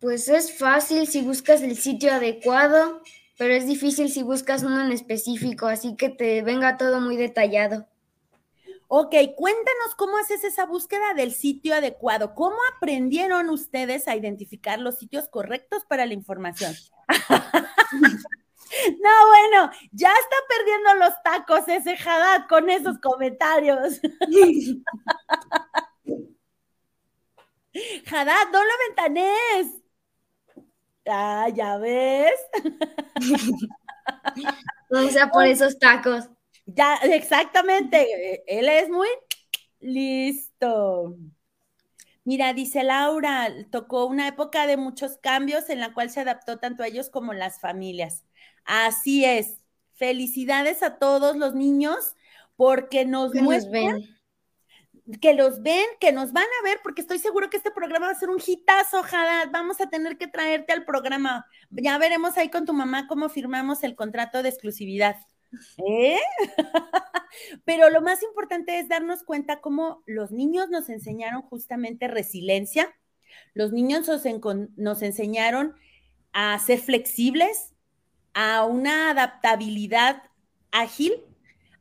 Pues 0.00 0.28
es 0.28 0.56
fácil 0.58 1.06
si 1.06 1.22
buscas 1.22 1.62
el 1.62 1.76
sitio 1.76 2.12
adecuado 2.12 3.02
pero 3.36 3.54
es 3.54 3.66
difícil 3.66 4.10
si 4.10 4.22
buscas 4.22 4.62
uno 4.62 4.82
en 4.82 4.92
específico, 4.92 5.66
así 5.66 5.96
que 5.96 6.08
te 6.08 6.42
venga 6.42 6.76
todo 6.76 7.00
muy 7.00 7.16
detallado. 7.16 7.86
Ok, 8.88 9.14
cuéntanos 9.36 9.94
cómo 9.96 10.16
haces 10.16 10.44
esa 10.44 10.64
búsqueda 10.64 11.12
del 11.14 11.32
sitio 11.32 11.74
adecuado. 11.74 12.34
¿Cómo 12.34 12.56
aprendieron 12.76 13.50
ustedes 13.50 14.06
a 14.06 14.16
identificar 14.16 14.78
los 14.78 14.98
sitios 14.98 15.28
correctos 15.28 15.84
para 15.88 16.06
la 16.06 16.14
información? 16.14 16.74
no, 19.00 19.26
bueno, 19.28 19.70
ya 19.92 20.10
está 20.10 20.36
perdiendo 20.48 20.94
los 20.94 21.22
tacos 21.22 21.68
ese 21.68 21.94
Haddad 21.94 22.46
con 22.48 22.68
esos 22.70 22.98
comentarios. 22.98 24.00
Haddad, 28.10 28.48
no 28.52 28.64
lo 28.64 28.72
ventanes. 28.88 29.82
Ah, 31.06 31.48
ya 31.54 31.76
ves. 31.78 32.34
o 34.90 35.08
sea, 35.08 35.30
por 35.30 35.46
esos 35.46 35.78
tacos. 35.78 36.28
Ya, 36.66 36.96
exactamente. 36.96 38.42
Él 38.46 38.68
es 38.68 38.88
muy 38.88 39.08
listo. 39.80 41.16
Mira, 42.24 42.52
dice 42.54 42.82
Laura, 42.82 43.48
tocó 43.70 44.06
una 44.06 44.26
época 44.26 44.66
de 44.66 44.76
muchos 44.76 45.16
cambios 45.18 45.70
en 45.70 45.78
la 45.78 45.94
cual 45.94 46.10
se 46.10 46.20
adaptó 46.20 46.58
tanto 46.58 46.82
a 46.82 46.88
ellos 46.88 47.08
como 47.08 47.32
las 47.34 47.60
familias. 47.60 48.25
Así 48.66 49.24
es. 49.24 49.60
Felicidades 49.94 50.82
a 50.82 50.98
todos 50.98 51.36
los 51.36 51.54
niños 51.54 52.14
porque 52.56 53.04
nos 53.04 53.34
muestran 53.34 54.02
que 55.20 55.34
los 55.34 55.62
ven, 55.62 55.86
que 56.00 56.12
nos 56.12 56.32
van 56.32 56.44
a 56.44 56.64
ver, 56.64 56.80
porque 56.82 57.00
estoy 57.00 57.18
seguro 57.18 57.48
que 57.48 57.56
este 57.56 57.70
programa 57.70 58.06
va 58.06 58.12
a 58.12 58.18
ser 58.18 58.28
un 58.28 58.42
hitazo, 58.44 59.00
ojalá. 59.00 59.48
Vamos 59.52 59.80
a 59.80 59.88
tener 59.88 60.18
que 60.18 60.26
traerte 60.26 60.72
al 60.72 60.84
programa. 60.84 61.46
Ya 61.70 61.96
veremos 61.98 62.36
ahí 62.36 62.50
con 62.50 62.66
tu 62.66 62.72
mamá 62.72 63.06
cómo 63.06 63.28
firmamos 63.28 63.84
el 63.84 63.94
contrato 63.94 64.42
de 64.42 64.48
exclusividad. 64.48 65.16
¿Eh? 65.86 66.18
Pero 67.64 67.88
lo 67.90 68.02
más 68.02 68.22
importante 68.22 68.80
es 68.80 68.88
darnos 68.88 69.22
cuenta 69.22 69.60
cómo 69.60 70.02
los 70.06 70.32
niños 70.32 70.70
nos 70.70 70.88
enseñaron 70.88 71.42
justamente 71.42 72.08
resiliencia, 72.08 72.92
los 73.54 73.72
niños 73.72 74.08
nos, 74.08 74.24
nos 74.76 75.02
enseñaron 75.02 75.76
a 76.32 76.58
ser 76.58 76.80
flexibles, 76.80 77.75
a 78.38 78.64
una 78.66 79.08
adaptabilidad 79.08 80.22
ágil 80.70 81.14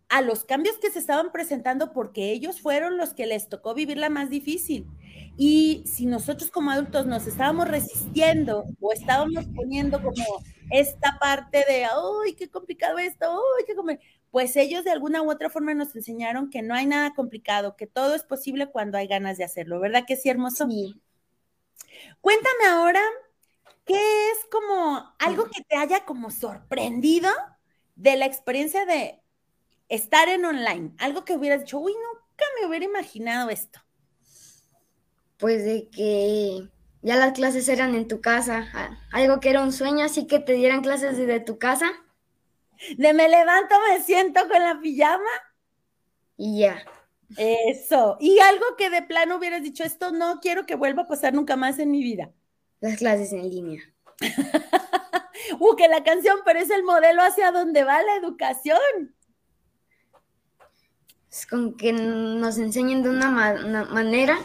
a 0.08 0.22
los 0.22 0.46
cambios 0.46 0.78
que 0.78 0.90
se 0.90 1.00
estaban 1.00 1.34
presentando 1.34 1.92
porque 1.92 2.32
ellos 2.32 2.62
fueron 2.62 2.96
los 2.96 3.14
que 3.14 3.26
les 3.26 3.50
tocó 3.50 3.74
vivir 3.74 3.98
la 3.98 4.10
más 4.10 4.30
difícil. 4.30 4.88
Y 5.36 5.84
si 5.86 6.06
nosotros 6.06 6.50
como 6.52 6.72
adultos 6.72 7.08
nos 7.08 7.28
estábamos 7.28 7.68
resistiendo 7.68 8.64
o 8.80 8.94
estábamos 8.94 9.44
poniendo 9.54 10.02
como 10.02 10.24
esta 10.72 11.20
parte 11.20 11.66
de, 11.68 11.84
¡ay, 11.84 12.36
qué 12.38 12.50
complicado 12.50 13.00
esto! 13.00 13.26
¡ay, 13.60 13.66
qué 13.68 14.00
Pues 14.32 14.56
ellos 14.56 14.86
de 14.86 14.92
alguna 14.92 15.24
u 15.24 15.30
otra 15.30 15.50
forma 15.50 15.74
nos 15.74 15.94
enseñaron 15.94 16.50
que 16.50 16.62
no 16.62 16.74
hay 16.74 16.86
nada 16.86 17.14
complicado, 17.14 17.76
que 17.76 17.86
todo 17.86 18.16
es 18.16 18.24
posible 18.24 18.68
cuando 18.68 18.98
hay 18.98 19.08
ganas 19.08 19.38
de 19.38 19.44
hacerlo, 19.44 19.82
¿verdad 19.82 20.06
que 20.08 20.16
sí, 20.16 20.30
hermoso? 20.30 20.70
Sí. 20.70 21.02
Cuéntame 22.22 22.66
ahora, 22.70 23.02
¿qué 23.86 24.32
es 24.32 24.46
como 24.52 25.14
algo 25.20 25.46
que 25.46 25.64
te 25.64 25.78
haya 25.78 26.06
como 26.06 26.32
sorprendido 26.32 27.30
de 27.96 28.18
la 28.18 28.26
experiencia 28.26 28.86
de 28.86 29.22
estar 29.90 30.28
en 30.30 30.46
online, 30.46 30.94
algo 30.98 31.26
que 31.26 31.34
hubieras 31.34 31.62
dicho, 31.62 31.80
uy, 31.80 31.94
nunca 31.94 32.46
me 32.60 32.68
hubiera 32.68 32.86
imaginado 32.86 33.50
esto. 33.50 33.80
Pues 35.38 35.64
de 35.64 35.90
que 35.90 36.70
ya 37.02 37.16
las 37.16 37.34
clases 37.34 37.68
eran 37.70 37.94
en 37.96 38.08
tu 38.08 38.22
casa, 38.22 38.68
algo 39.12 39.40
que 39.40 39.50
era 39.50 39.62
un 39.62 39.74
sueño, 39.74 40.06
así 40.06 40.28
que 40.28 40.40
te 40.40 40.54
dieran 40.54 40.82
clases 40.82 41.18
desde 41.18 41.40
tu 41.40 41.58
casa. 41.60 41.92
De 42.98 43.14
me 43.14 43.30
levanto, 43.30 43.76
me 43.90 44.02
siento 44.04 44.42
con 44.50 44.60
la 44.60 44.80
pijama. 44.82 45.30
Y 46.38 46.60
ya. 46.60 46.84
Eso. 47.38 48.18
Y 48.20 48.40
algo 48.40 48.66
que 48.78 48.90
de 48.90 49.02
plano 49.02 49.38
hubieras 49.38 49.64
dicho, 49.64 49.84
esto 49.84 50.12
no 50.12 50.40
quiero 50.42 50.66
que 50.66 50.76
vuelva 50.76 51.04
a 51.04 51.08
pasar 51.08 51.34
nunca 51.34 51.56
más 51.56 51.80
en 51.80 51.92
mi 51.92 52.04
vida. 52.04 52.32
Las 52.80 52.98
clases 52.98 53.34
en 53.34 53.50
línea. 53.50 53.82
uh, 55.60 55.76
que 55.76 55.88
la 55.88 56.04
canción, 56.04 56.40
pero 56.46 56.60
es 56.60 56.70
el 56.70 56.84
modelo 56.84 57.24
hacia 57.24 57.52
donde 57.52 57.84
va 57.84 58.02
la 58.02 58.16
educación 58.16 59.16
con 61.46 61.76
que 61.76 61.92
nos 61.92 62.58
enseñen 62.58 63.04
de 63.04 63.10
una, 63.10 63.30
manera. 63.30 64.40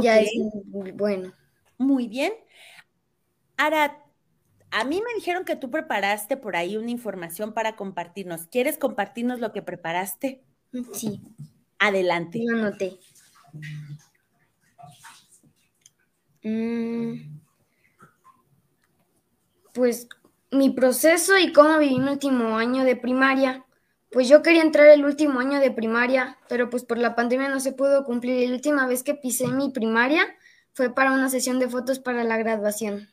Ya 0.00 0.20
es 0.20 0.30
bueno. 0.94 1.32
Muy 1.76 2.08
bien. 2.08 2.32
Ahora, 3.58 4.02
a 4.70 4.84
mí 4.84 5.02
me 5.04 5.14
dijeron 5.14 5.44
que 5.44 5.56
tú 5.56 5.70
preparaste 5.70 6.36
por 6.38 6.56
ahí 6.56 6.78
una 6.78 6.90
información 6.90 7.52
para 7.52 7.76
compartirnos. 7.76 8.46
¿Quieres 8.46 8.78
compartirnos 8.78 9.40
lo 9.40 9.52
que 9.52 9.60
preparaste? 9.60 10.42
Sí. 10.94 11.20
Adelante. 11.78 12.40
Lo 12.44 12.58
anoté. 12.58 12.98
Mm. 16.42 17.40
pues 19.72 20.08
mi 20.50 20.70
proceso 20.70 21.36
y 21.36 21.52
cómo 21.52 21.78
viví 21.78 21.98
mi 21.98 22.10
último 22.10 22.56
año 22.56 22.84
de 22.84 22.96
primaria. 22.96 23.64
Pues 24.10 24.28
yo 24.28 24.42
quería 24.42 24.62
entrar 24.62 24.88
el 24.88 25.04
último 25.04 25.40
año 25.40 25.60
de 25.60 25.70
primaria, 25.70 26.38
pero 26.48 26.70
pues 26.70 26.84
por 26.84 26.98
la 26.98 27.14
pandemia 27.14 27.48
no 27.48 27.60
se 27.60 27.72
pudo 27.72 28.04
cumplir. 28.04 28.42
Y 28.42 28.46
la 28.48 28.54
última 28.54 28.86
vez 28.86 29.02
que 29.02 29.14
pisé 29.14 29.48
mi 29.48 29.70
primaria 29.70 30.26
fue 30.72 30.94
para 30.94 31.12
una 31.12 31.28
sesión 31.28 31.58
de 31.58 31.68
fotos 31.68 31.98
para 31.98 32.24
la 32.24 32.38
graduación. 32.38 33.08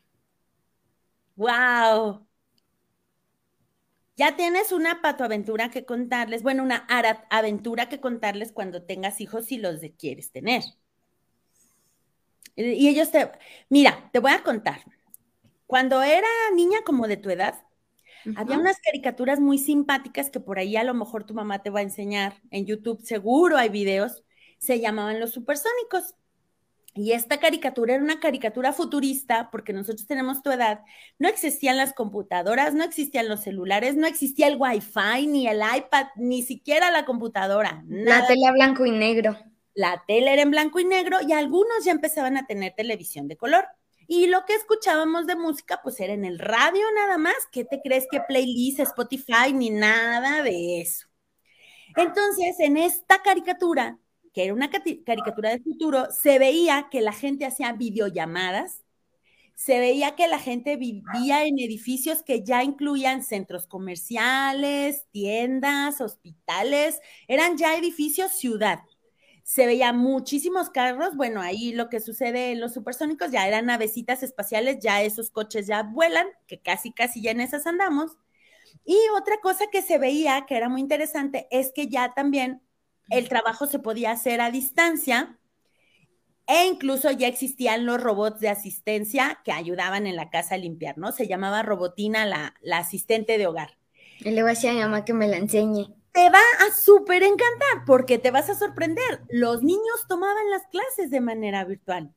¡Wow! 1.36 2.26
Ya 4.16 4.34
tienes 4.34 4.72
una 4.72 5.02
patoaventura 5.02 5.70
que 5.70 5.84
contarles, 5.84 6.42
bueno, 6.42 6.62
una 6.62 6.86
aventura 7.30 7.90
que 7.90 8.00
contarles 8.00 8.50
cuando 8.52 8.82
tengas 8.82 9.20
hijos 9.20 9.52
y 9.52 9.58
los 9.58 9.80
quieres 9.98 10.32
tener. 10.32 10.62
Y 12.56 12.88
ellos 12.88 13.10
te, 13.10 13.30
mira, 13.68 14.08
te 14.12 14.18
voy 14.18 14.32
a 14.32 14.42
contar. 14.42 14.80
Cuando 15.66 16.02
era 16.02 16.28
niña 16.54 16.78
como 16.84 17.06
de 17.06 17.16
tu 17.16 17.30
edad, 17.30 17.54
había 18.34 18.58
unas 18.58 18.80
caricaturas 18.80 19.38
muy 19.38 19.58
simpáticas 19.58 20.30
que 20.30 20.40
por 20.40 20.58
ahí 20.58 20.76
a 20.76 20.84
lo 20.84 20.94
mejor 20.94 21.24
tu 21.24 21.34
mamá 21.34 21.62
te 21.62 21.70
va 21.70 21.80
a 21.80 21.84
enseñar 21.84 22.34
en 22.50 22.66
YouTube, 22.66 23.00
seguro 23.02 23.56
hay 23.56 23.68
videos, 23.68 24.24
se 24.58 24.80
llamaban 24.80 25.20
los 25.20 25.30
supersónicos. 25.30 26.14
Y 26.94 27.12
esta 27.12 27.38
caricatura 27.38 27.94
era 27.94 28.02
una 28.02 28.20
caricatura 28.20 28.72
futurista, 28.72 29.50
porque 29.50 29.74
nosotros 29.74 30.06
tenemos 30.06 30.42
tu 30.42 30.50
edad, 30.50 30.80
no 31.18 31.28
existían 31.28 31.76
las 31.76 31.92
computadoras, 31.92 32.72
no 32.72 32.84
existían 32.84 33.28
los 33.28 33.40
celulares, 33.40 33.96
no 33.96 34.06
existía 34.06 34.48
el 34.48 34.56
wifi, 34.58 35.26
ni 35.26 35.46
el 35.46 35.58
iPad, 35.58 36.06
ni 36.16 36.42
siquiera 36.42 36.90
la 36.90 37.04
computadora. 37.04 37.84
La 37.86 38.26
tele 38.26 38.50
blanco 38.50 38.86
y 38.86 38.92
negro. 38.92 39.36
La 39.76 40.02
tele 40.08 40.32
era 40.32 40.42
en 40.42 40.50
blanco 40.50 40.80
y 40.80 40.84
negro 40.84 41.18
y 41.26 41.32
algunos 41.32 41.84
ya 41.84 41.92
empezaban 41.92 42.36
a 42.36 42.46
tener 42.46 42.74
televisión 42.76 43.28
de 43.28 43.36
color. 43.36 43.64
Y 44.08 44.26
lo 44.26 44.44
que 44.46 44.54
escuchábamos 44.54 45.26
de 45.28 45.36
música, 45.36 45.80
pues 45.84 46.00
era 46.00 46.12
en 46.14 46.24
el 46.24 46.40
radio 46.40 46.84
nada 46.96 47.18
más. 47.18 47.36
¿Qué 47.52 47.64
te 47.64 47.80
crees 47.82 48.06
que 48.10 48.20
playlist, 48.20 48.80
Spotify, 48.80 49.52
ni 49.54 49.70
nada 49.70 50.42
de 50.42 50.80
eso? 50.80 51.06
Entonces, 51.96 52.60
en 52.60 52.76
esta 52.76 53.22
caricatura 53.22 53.98
que 54.36 54.44
era 54.44 54.52
una 54.52 54.70
caricatura 54.70 55.48
del 55.48 55.62
futuro, 55.62 56.08
se 56.10 56.38
veía 56.38 56.88
que 56.90 57.00
la 57.00 57.12
gente 57.12 57.46
hacía 57.46 57.72
videollamadas, 57.72 58.84
se 59.54 59.78
veía 59.80 60.16
que 60.16 60.28
la 60.28 60.38
gente 60.38 60.76
vivía 60.76 61.46
en 61.46 61.58
edificios 61.58 62.22
que 62.22 62.44
ya 62.44 62.64
incluían 62.64 63.22
centros 63.22 63.66
comerciales, 63.66 65.06
tiendas, 65.12 66.00
hospitales, 66.02 67.00
eran 67.28 67.56
ya 67.58 67.76
edificios 67.76 68.32
ciudad. 68.32 68.80
Se 69.46 69.64
veían 69.64 69.96
muchísimos 69.96 70.70
carros, 70.70 71.14
bueno, 71.14 71.40
ahí 71.40 71.72
lo 71.72 71.88
que 71.88 72.00
sucede 72.00 72.50
en 72.50 72.58
los 72.58 72.74
supersónicos 72.74 73.30
ya 73.30 73.46
eran 73.46 73.66
navecitas 73.66 74.24
espaciales, 74.24 74.80
ya 74.80 75.02
esos 75.02 75.30
coches 75.30 75.68
ya 75.68 75.84
vuelan, 75.84 76.26
que 76.48 76.60
casi, 76.60 76.92
casi 76.92 77.22
ya 77.22 77.30
en 77.30 77.40
esas 77.40 77.64
andamos. 77.64 78.16
Y 78.84 78.96
otra 79.16 79.36
cosa 79.40 79.66
que 79.70 79.82
se 79.82 79.98
veía 79.98 80.46
que 80.48 80.56
era 80.56 80.68
muy 80.68 80.80
interesante 80.80 81.46
es 81.52 81.70
que 81.72 81.86
ya 81.86 82.12
también 82.12 82.60
el 83.08 83.28
trabajo 83.28 83.66
se 83.66 83.78
podía 83.78 84.10
hacer 84.10 84.40
a 84.40 84.50
distancia 84.50 85.38
e 86.48 86.66
incluso 86.66 87.12
ya 87.12 87.28
existían 87.28 87.86
los 87.86 88.02
robots 88.02 88.40
de 88.40 88.48
asistencia 88.48 89.40
que 89.44 89.52
ayudaban 89.52 90.08
en 90.08 90.16
la 90.16 90.28
casa 90.28 90.56
a 90.56 90.58
limpiar, 90.58 90.98
¿no? 90.98 91.12
Se 91.12 91.28
llamaba 91.28 91.62
Robotina 91.62 92.26
la, 92.26 92.54
asistente 92.76 93.38
de 93.38 93.46
hogar. 93.46 93.78
Y 94.18 94.30
le 94.30 94.42
voy 94.42 94.50
a 94.50 94.54
decir 94.54 94.70
a 94.70 94.72
mi 94.72 94.80
mamá 94.80 95.04
que 95.04 95.12
me 95.12 95.28
la 95.28 95.36
enseñe. 95.36 95.95
Te 96.16 96.22
va 96.34 96.40
a 96.66 96.72
súper 96.72 97.22
encantar 97.22 97.84
porque 97.86 98.18
te 98.18 98.32
vas 98.32 98.50
a 98.50 98.56
sorprender. 98.56 99.22
Los 99.28 99.62
niños 99.62 100.06
tomaban 100.08 100.50
las 100.50 100.66
clases 100.66 101.10
de 101.12 101.20
manera 101.20 101.64
virtual. 101.64 102.12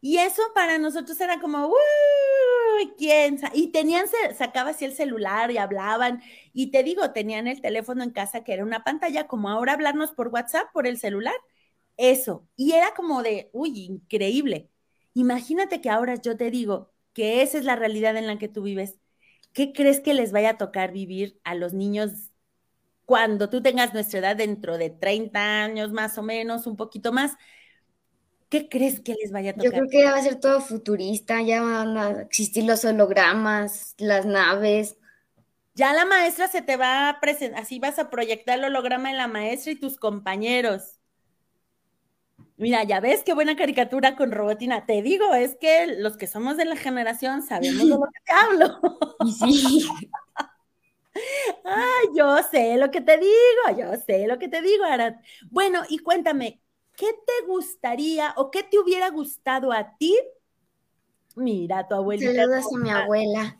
Y 0.00 0.18
eso 0.18 0.42
para 0.54 0.78
nosotros 0.78 1.20
era 1.20 1.40
como, 1.40 1.66
uy, 1.68 2.92
¿quién? 2.96 3.38
Y 3.52 3.68
tenían, 3.72 4.06
sacaba 4.36 4.70
así 4.70 4.84
el 4.86 4.94
celular 4.94 5.50
y 5.50 5.58
hablaban. 5.58 6.22
Y 6.52 6.70
te 6.70 6.82
digo, 6.82 7.12
tenían 7.12 7.46
el 7.46 7.60
teléfono 7.60 8.02
en 8.02 8.10
casa 8.10 8.42
que 8.44 8.54
era 8.54 8.64
una 8.64 8.82
pantalla, 8.84 9.26
como 9.26 9.50
ahora 9.50 9.74
hablarnos 9.74 10.12
por 10.12 10.28
WhatsApp, 10.28 10.72
por 10.72 10.86
el 10.86 10.98
celular. 10.98 11.34
Eso. 11.96 12.48
Y 12.56 12.72
era 12.72 12.94
como 12.94 13.22
de, 13.22 13.50
uy, 13.52 13.78
increíble. 13.86 14.70
Imagínate 15.14 15.80
que 15.80 15.90
ahora 15.90 16.16
yo 16.16 16.36
te 16.36 16.50
digo 16.50 16.92
que 17.12 17.42
esa 17.42 17.58
es 17.58 17.64
la 17.64 17.76
realidad 17.76 18.16
en 18.16 18.26
la 18.26 18.38
que 18.38 18.48
tú 18.48 18.62
vives. 18.62 18.98
¿Qué 19.52 19.72
crees 19.72 20.00
que 20.00 20.14
les 20.14 20.32
vaya 20.32 20.50
a 20.50 20.58
tocar 20.58 20.92
vivir 20.92 21.40
a 21.44 21.54
los 21.54 21.72
niños 21.72 22.30
cuando 23.04 23.50
tú 23.50 23.62
tengas 23.62 23.92
nuestra 23.92 24.20
edad 24.20 24.36
dentro 24.36 24.78
de 24.78 24.90
30 24.90 25.64
años 25.64 25.90
más 25.92 26.16
o 26.18 26.22
menos, 26.22 26.66
un 26.66 26.76
poquito 26.76 27.12
más? 27.12 27.32
¿Qué 28.48 28.68
crees 28.68 29.00
que 29.00 29.14
les 29.14 29.32
vaya 29.32 29.50
a 29.50 29.54
tocar? 29.54 29.66
Yo 29.66 29.70
creo 29.72 29.88
que 29.88 30.02
ya 30.02 30.12
va 30.12 30.18
a 30.18 30.22
ser 30.22 30.36
todo 30.36 30.60
futurista, 30.60 31.40
ya 31.42 31.62
van 31.62 31.96
a 31.96 32.22
existir 32.22 32.64
los 32.64 32.84
hologramas, 32.84 33.94
las 33.98 34.26
naves. 34.26 34.96
Ya 35.74 35.92
la 35.92 36.04
maestra 36.04 36.48
se 36.48 36.62
te 36.62 36.76
va 36.76 37.08
a 37.08 37.20
presentar, 37.20 37.62
así 37.62 37.78
vas 37.78 37.98
a 37.98 38.10
proyectar 38.10 38.58
el 38.58 38.64
holograma 38.64 39.10
en 39.10 39.16
la 39.16 39.28
maestra 39.28 39.72
y 39.72 39.76
tus 39.76 39.96
compañeros. 39.96 40.99
Mira, 42.60 42.84
ya 42.84 43.00
ves 43.00 43.22
qué 43.24 43.32
buena 43.32 43.56
caricatura 43.56 44.16
con 44.16 44.32
Robotina. 44.32 44.84
Te 44.84 45.00
digo, 45.00 45.32
es 45.32 45.56
que 45.56 45.86
los 45.96 46.18
que 46.18 46.26
somos 46.26 46.58
de 46.58 46.66
la 46.66 46.76
generación 46.76 47.40
sabemos 47.40 47.78
de 47.78 47.88
lo 47.88 48.02
que 48.02 48.20
te 48.24 48.32
hablo. 48.32 48.80
Sí. 49.38 49.88
Ay, 51.64 52.08
yo 52.14 52.36
sé 52.50 52.76
lo 52.76 52.90
que 52.90 53.00
te 53.00 53.16
digo, 53.16 53.78
yo 53.78 53.96
sé 54.06 54.26
lo 54.26 54.38
que 54.38 54.48
te 54.48 54.60
digo, 54.60 54.84
Arat. 54.84 55.16
Bueno, 55.50 55.82
y 55.88 55.98
cuéntame, 55.98 56.60
¿qué 56.96 57.06
te 57.12 57.46
gustaría 57.46 58.34
o 58.36 58.50
qué 58.50 58.62
te 58.62 58.78
hubiera 58.78 59.08
gustado 59.08 59.72
a 59.72 59.96
ti? 59.96 60.18
Mira, 61.36 61.88
tu 61.88 61.94
abuelita. 61.94 62.30
Saludos 62.30 62.66
a 62.74 62.78
mi 62.78 62.90
abuela. 62.90 63.58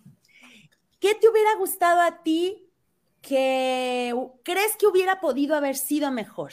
¿Qué 0.99 1.15
te 1.15 1.27
hubiera 1.27 1.55
gustado 1.57 2.03
a 2.03 2.23
ti 2.23 2.71
que 3.23 4.15
crees 4.43 4.77
que 4.77 4.87
hubiera 4.87 5.21
podido 5.21 5.57
haber 5.57 5.77
sido 5.77 6.11
mejor? 6.11 6.53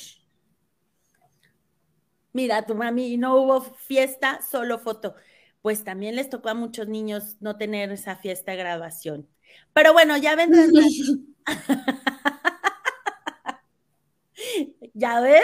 Mira, 2.37 2.67
tu 2.67 2.75
mami 2.75 3.17
no 3.17 3.35
hubo 3.35 3.61
fiesta, 3.61 4.39
solo 4.47 4.77
foto. 4.77 5.15
Pues 5.63 5.83
también 5.83 6.15
les 6.15 6.29
tocó 6.29 6.49
a 6.49 6.53
muchos 6.53 6.87
niños 6.87 7.35
no 7.39 7.57
tener 7.57 7.91
esa 7.91 8.15
fiesta 8.15 8.51
de 8.51 8.57
graduación. 8.57 9.27
Pero 9.73 9.91
bueno, 9.91 10.15
ya 10.17 10.35
vendrán. 10.35 10.69
¿Ya 14.93 15.19
ves? 15.19 15.41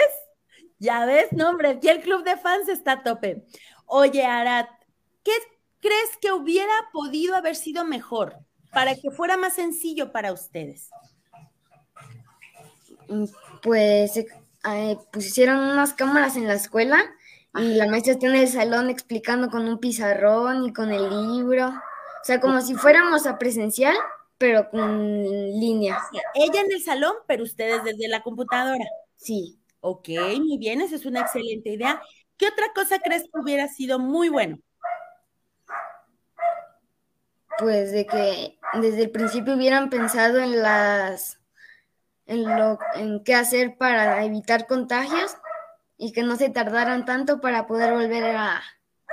Ya 0.78 1.04
ves, 1.04 1.32
no, 1.32 1.50
hombre, 1.50 1.70
aquí 1.70 1.88
el 1.88 2.00
club 2.00 2.22
de 2.22 2.36
fans 2.36 2.68
está 2.68 2.92
a 2.92 3.02
tope. 3.02 3.44
Oye, 3.86 4.24
Arat, 4.24 4.68
¿qué 5.24 5.32
crees 5.80 6.16
que 6.22 6.30
hubiera 6.30 6.74
podido 6.92 7.34
haber 7.34 7.56
sido 7.56 7.84
mejor 7.84 8.38
para 8.72 8.94
que 8.94 9.10
fuera 9.10 9.36
más 9.36 9.54
sencillo 9.54 10.12
para 10.12 10.32
ustedes? 10.32 10.90
Pues 13.64 14.24
eh, 14.66 14.98
pusieron 15.12 15.58
unas 15.58 15.94
cámaras 15.94 16.36
en 16.36 16.46
la 16.46 16.54
escuela 16.54 17.02
y 17.54 17.74
la 17.74 17.86
maestra 17.86 18.14
está 18.14 18.26
en 18.26 18.36
el 18.36 18.48
salón 18.48 18.90
explicando 18.90 19.48
con 19.48 19.68
un 19.68 19.78
pizarrón 19.78 20.64
y 20.64 20.72
con 20.72 20.90
el 20.90 21.08
libro. 21.08 21.68
O 21.68 22.24
sea, 22.24 22.40
como 22.40 22.60
si 22.60 22.74
fuéramos 22.74 23.26
a 23.26 23.38
presencial, 23.38 23.94
pero 24.38 24.70
con 24.70 25.08
línea. 25.08 25.98
Ella 26.34 26.62
en 26.62 26.72
el 26.72 26.82
salón, 26.82 27.14
pero 27.28 27.44
ustedes 27.44 27.84
desde 27.84 28.08
la 28.08 28.22
computadora. 28.22 28.84
Sí. 29.16 29.60
Ok, 29.80 30.08
muy 30.38 30.56
bien, 30.56 30.80
esa 30.80 30.96
es 30.96 31.04
una 31.04 31.20
excelente 31.20 31.70
idea. 31.70 32.00
¿Qué 32.38 32.48
otra 32.48 32.72
cosa 32.74 32.98
crees 33.00 33.24
que 33.24 33.40
hubiera 33.40 33.68
sido 33.68 33.98
muy 33.98 34.30
bueno? 34.30 34.58
Pues 37.58 37.92
de 37.92 38.06
que 38.06 38.58
desde 38.80 39.02
el 39.02 39.10
principio 39.10 39.54
hubieran 39.54 39.90
pensado 39.90 40.40
en 40.40 40.60
las 40.60 41.38
en 42.26 42.44
lo 42.44 42.78
en 42.94 43.22
qué 43.24 43.34
hacer 43.34 43.76
para 43.76 44.24
evitar 44.24 44.66
contagios 44.66 45.36
y 45.96 46.12
que 46.12 46.22
no 46.22 46.36
se 46.36 46.50
tardaran 46.50 47.04
tanto 47.04 47.40
para 47.40 47.66
poder 47.66 47.92
volver 47.92 48.24
a 48.24 48.62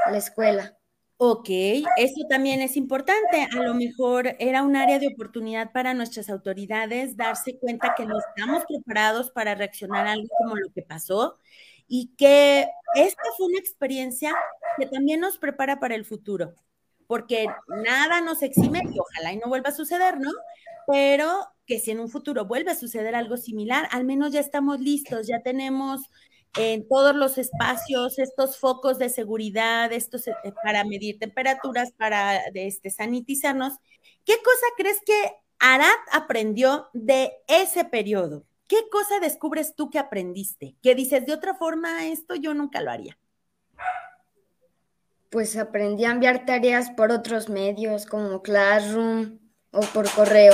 la 0.10 0.18
escuela. 0.18 0.78
Ok, 1.24 1.50
eso 1.98 2.26
también 2.28 2.62
es 2.62 2.76
importante. 2.76 3.48
A 3.54 3.62
lo 3.62 3.76
mejor 3.76 4.36
era 4.40 4.64
un 4.64 4.76
área 4.76 4.98
de 4.98 5.10
oportunidad 5.10 5.72
para 5.72 5.94
nuestras 5.94 6.32
autoridades 6.32 7.16
darse 7.16 7.60
cuenta 7.60 7.94
que 7.96 8.08
no 8.08 8.18
estamos 8.18 8.64
preparados 8.68 9.30
para 9.30 9.54
reaccionar 9.54 10.08
a 10.08 10.14
algo 10.14 10.28
como 10.40 10.56
lo 10.56 10.72
que 10.74 10.82
pasó 10.82 11.38
y 11.88 12.16
que 12.18 12.68
esta 12.96 13.22
fue 13.38 13.46
una 13.46 13.60
experiencia 13.60 14.34
que 14.80 14.88
también 14.88 15.20
nos 15.20 15.38
prepara 15.38 15.80
para 15.80 15.94
el 15.94 16.06
futuro, 16.06 16.56
porque 17.06 17.46
nada 17.68 18.22
nos 18.22 18.42
exime 18.42 18.82
y 18.92 18.98
ojalá 18.98 19.34
y 19.34 19.38
no 19.38 19.48
vuelva 19.48 19.70
a 19.70 19.74
suceder, 19.74 20.20
¿no? 20.20 20.32
Pero 20.88 21.48
que 21.72 21.80
si 21.80 21.92
en 21.92 22.02
un 22.02 22.10
futuro 22.10 22.44
vuelve 22.44 22.72
a 22.72 22.76
suceder 22.76 23.16
algo 23.16 23.38
similar, 23.38 23.88
al 23.92 24.04
menos 24.04 24.34
ya 24.34 24.42
estamos 24.42 24.82
listos, 24.82 25.26
ya 25.26 25.42
tenemos 25.42 26.02
en 26.58 26.86
todos 26.86 27.16
los 27.16 27.38
espacios, 27.38 28.20
estos 28.20 28.58
focos 28.58 29.00
de 29.00 29.08
seguridad, 29.08 29.94
estos 29.94 30.28
eh, 30.28 30.34
para 30.66 30.84
medir 30.84 31.18
temperaturas, 31.18 31.94
para 31.94 32.40
este, 32.54 32.90
sanitizarnos. 32.90 33.76
¿Qué 34.26 34.34
cosa 34.44 34.66
crees 34.76 34.98
que 35.06 35.32
Arad 35.60 35.88
aprendió 36.12 36.90
de 36.92 37.32
ese 37.48 37.86
periodo? 37.86 38.44
¿Qué 38.68 38.90
cosa 38.92 39.22
descubres 39.22 39.74
tú 39.74 39.90
que 39.90 40.00
aprendiste? 40.00 40.76
Que 40.84 40.94
dices, 40.94 41.26
de 41.26 41.32
otra 41.32 41.54
forma, 41.54 42.06
esto 42.08 42.36
yo 42.36 42.54
nunca 42.54 42.82
lo 42.82 42.92
haría. 42.92 43.18
Pues 45.30 45.56
aprendí 45.56 46.04
a 46.04 46.12
enviar 46.12 46.46
tareas 46.46 46.92
por 46.92 47.14
otros 47.14 47.48
medios 47.48 48.06
como 48.06 48.42
Classroom 48.42 49.40
o 49.72 49.80
por 49.80 50.12
correo. 50.12 50.54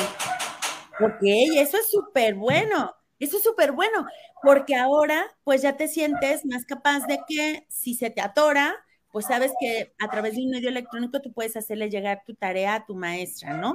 Ok, 0.99 1.21
eso 1.21 1.77
es 1.77 1.89
súper 1.91 2.36
bueno. 2.36 2.93
Eso 3.19 3.38
es 3.38 3.43
súper 3.43 3.71
bueno, 3.71 4.05
porque 4.43 4.75
ahora 4.75 5.25
pues 5.43 5.63
ya 5.63 5.75
te 5.75 5.88
sientes 5.88 6.45
más 6.45 6.65
capaz 6.65 7.07
de 7.07 7.19
que 7.27 7.65
si 7.67 7.95
se 7.95 8.12
te 8.12 8.21
atora, 8.21 8.75
pues 9.12 9.25
sabes 9.25 9.51
que 9.60 9.95
a 9.97 10.07
través 10.07 10.36
de 10.36 10.43
un 10.43 10.51
medio 10.51 10.69
electrónico 10.69 11.19
tú 11.19 11.33
puedes 11.33 11.57
hacerle 11.57 11.89
llegar 11.89 12.21
tu 12.25 12.36
tarea 12.36 12.75
a 12.75 12.86
tu 12.86 12.93
maestra, 12.93 13.57
¿no? 13.57 13.73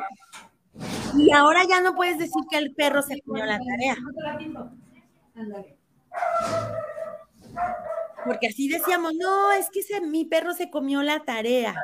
Y 1.19 1.33
ahora 1.33 1.63
ya 1.69 1.81
no 1.81 1.95
puedes 1.95 2.19
decir 2.19 2.43
que 2.49 2.59
el 2.59 2.73
perro 2.75 3.03
se 3.03 3.21
comió 3.23 3.45
la 3.45 3.59
tarea. 3.59 3.97
porque 8.25 8.47
así 8.47 8.69
decíamos, 8.69 9.13
no, 9.15 9.51
es 9.53 9.69
que 9.71 10.01
mi 10.01 10.25
perro 10.25 10.55
se 10.55 10.71
comió 10.71 11.03
la 11.03 11.25
tarea. 11.25 11.75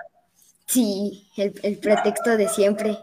Sí, 0.66 1.29
el, 1.37 1.79
pretexto 1.79 2.37
de 2.37 2.48
siempre. 2.48 2.98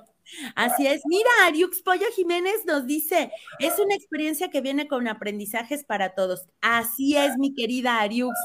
Así 0.56 0.88
es. 0.88 1.02
Mira, 1.06 1.30
Ariux 1.46 1.82
Pollo 1.82 2.06
Jiménez 2.16 2.66
nos 2.66 2.86
dice, 2.86 3.32
es 3.60 3.80
una 3.80 3.96
experiencia 3.96 4.50
que 4.50 4.62
viene 4.62 4.88
con 4.88 5.08
aprendizajes 5.08 5.84
para 5.84 6.16
todos. 6.16 6.48
Así 6.62 7.16
es, 7.18 7.38
mi 7.38 7.54
querida 7.54 8.02
Ariux. 8.02 8.36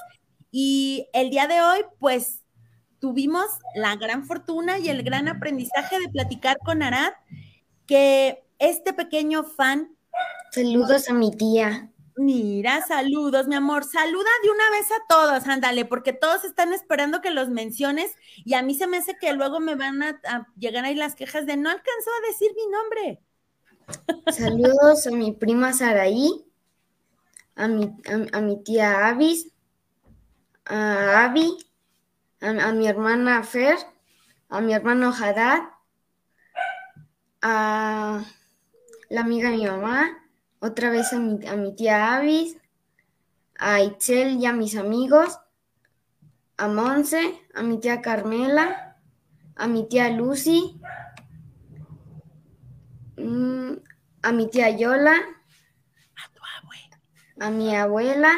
Y 0.51 1.09
el 1.13 1.31
día 1.31 1.47
de 1.47 1.61
hoy, 1.61 1.85
pues, 1.99 2.43
tuvimos 2.99 3.47
la 3.75 3.97
gran 3.97 4.27
fortuna 4.27 4.79
y 4.79 4.89
el 4.89 5.03
gran 5.03 5.29
aprendizaje 5.29 5.99
de 5.99 6.09
platicar 6.09 6.59
con 6.65 6.83
Arad, 6.83 7.13
que 7.87 8.45
este 8.59 8.93
pequeño 8.93 9.45
fan. 9.45 9.97
Saludos 10.53 11.09
a 11.09 11.15
mi 11.15 11.31
tía. 11.31 11.90
Mira, 12.21 12.85
saludos, 12.87 13.49
mi 13.49 13.55
amor. 13.55 13.83
Saluda 13.83 14.29
de 14.43 14.51
una 14.51 14.71
vez 14.73 14.91
a 14.93 15.07
todos, 15.09 15.49
ándale, 15.49 15.87
porque 15.87 16.13
todos 16.13 16.45
están 16.45 16.75
esperando 16.75 17.23
que 17.23 17.31
los 17.31 17.49
menciones 17.49 18.15
y 18.45 18.53
a 18.53 18.63
mí 18.63 18.75
se 18.75 18.87
me 18.87 18.99
hace 18.99 19.17
que 19.17 19.33
luego 19.33 19.59
me 19.59 19.75
van 19.75 20.03
a, 20.03 20.21
llegar 20.59 20.85
ahí 20.85 20.95
las 20.95 21.15
quejas 21.15 21.47
de 21.47 21.57
no 21.57 21.71
alcanzó 21.71 22.11
a 22.11 22.27
decir 22.27 22.51
mi 22.55 22.71
nombre. 22.71 23.23
Saludos 24.31 25.07
a 25.07 25.11
mi 25.13 25.33
prima 25.33 25.73
Saraí, 25.73 26.45
a 27.57 27.69
mi, 27.69 27.91
a, 28.35 28.41
mi 28.43 28.63
tía 28.65 29.07
Avis, 29.09 29.51
a 30.67 31.25
Avi, 31.25 31.57
a, 32.43 32.73
mi 32.73 32.87
hermana 32.87 33.43
Fer, 33.45 33.79
a 34.51 34.61
mi 34.61 34.75
hermano 34.75 35.11
Haddad, 35.11 35.63
a 37.41 38.23
la 39.09 39.21
amiga 39.23 39.49
de 39.49 39.57
mi 39.57 39.65
mamá, 39.65 40.19
otra 40.61 40.91
vez 40.91 41.13
a 41.13 41.19
mi, 41.19 41.47
a 41.47 41.57
mi 41.57 41.75
tía 41.75 42.17
Avis, 42.17 42.57
a 43.59 43.81
Itzel 43.81 44.39
y 44.39 44.47
a 44.47 44.53
mis 44.53 44.77
amigos, 44.77 45.39
a 46.57 46.69
Monse, 46.69 47.41
a 47.55 47.63
mi 47.63 47.79
tía 47.81 48.03
Carmela, 48.03 48.97
a 49.57 49.67
mi 49.67 49.89
tía 49.89 50.11
Lucy, 50.11 50.81
mm, 53.17 53.73
a 54.23 54.33
mi 54.33 54.49
tía 54.49 54.71
Yola, 54.71 55.17
a 57.39 57.51
mi 57.51 57.75
abuela, 57.75 58.33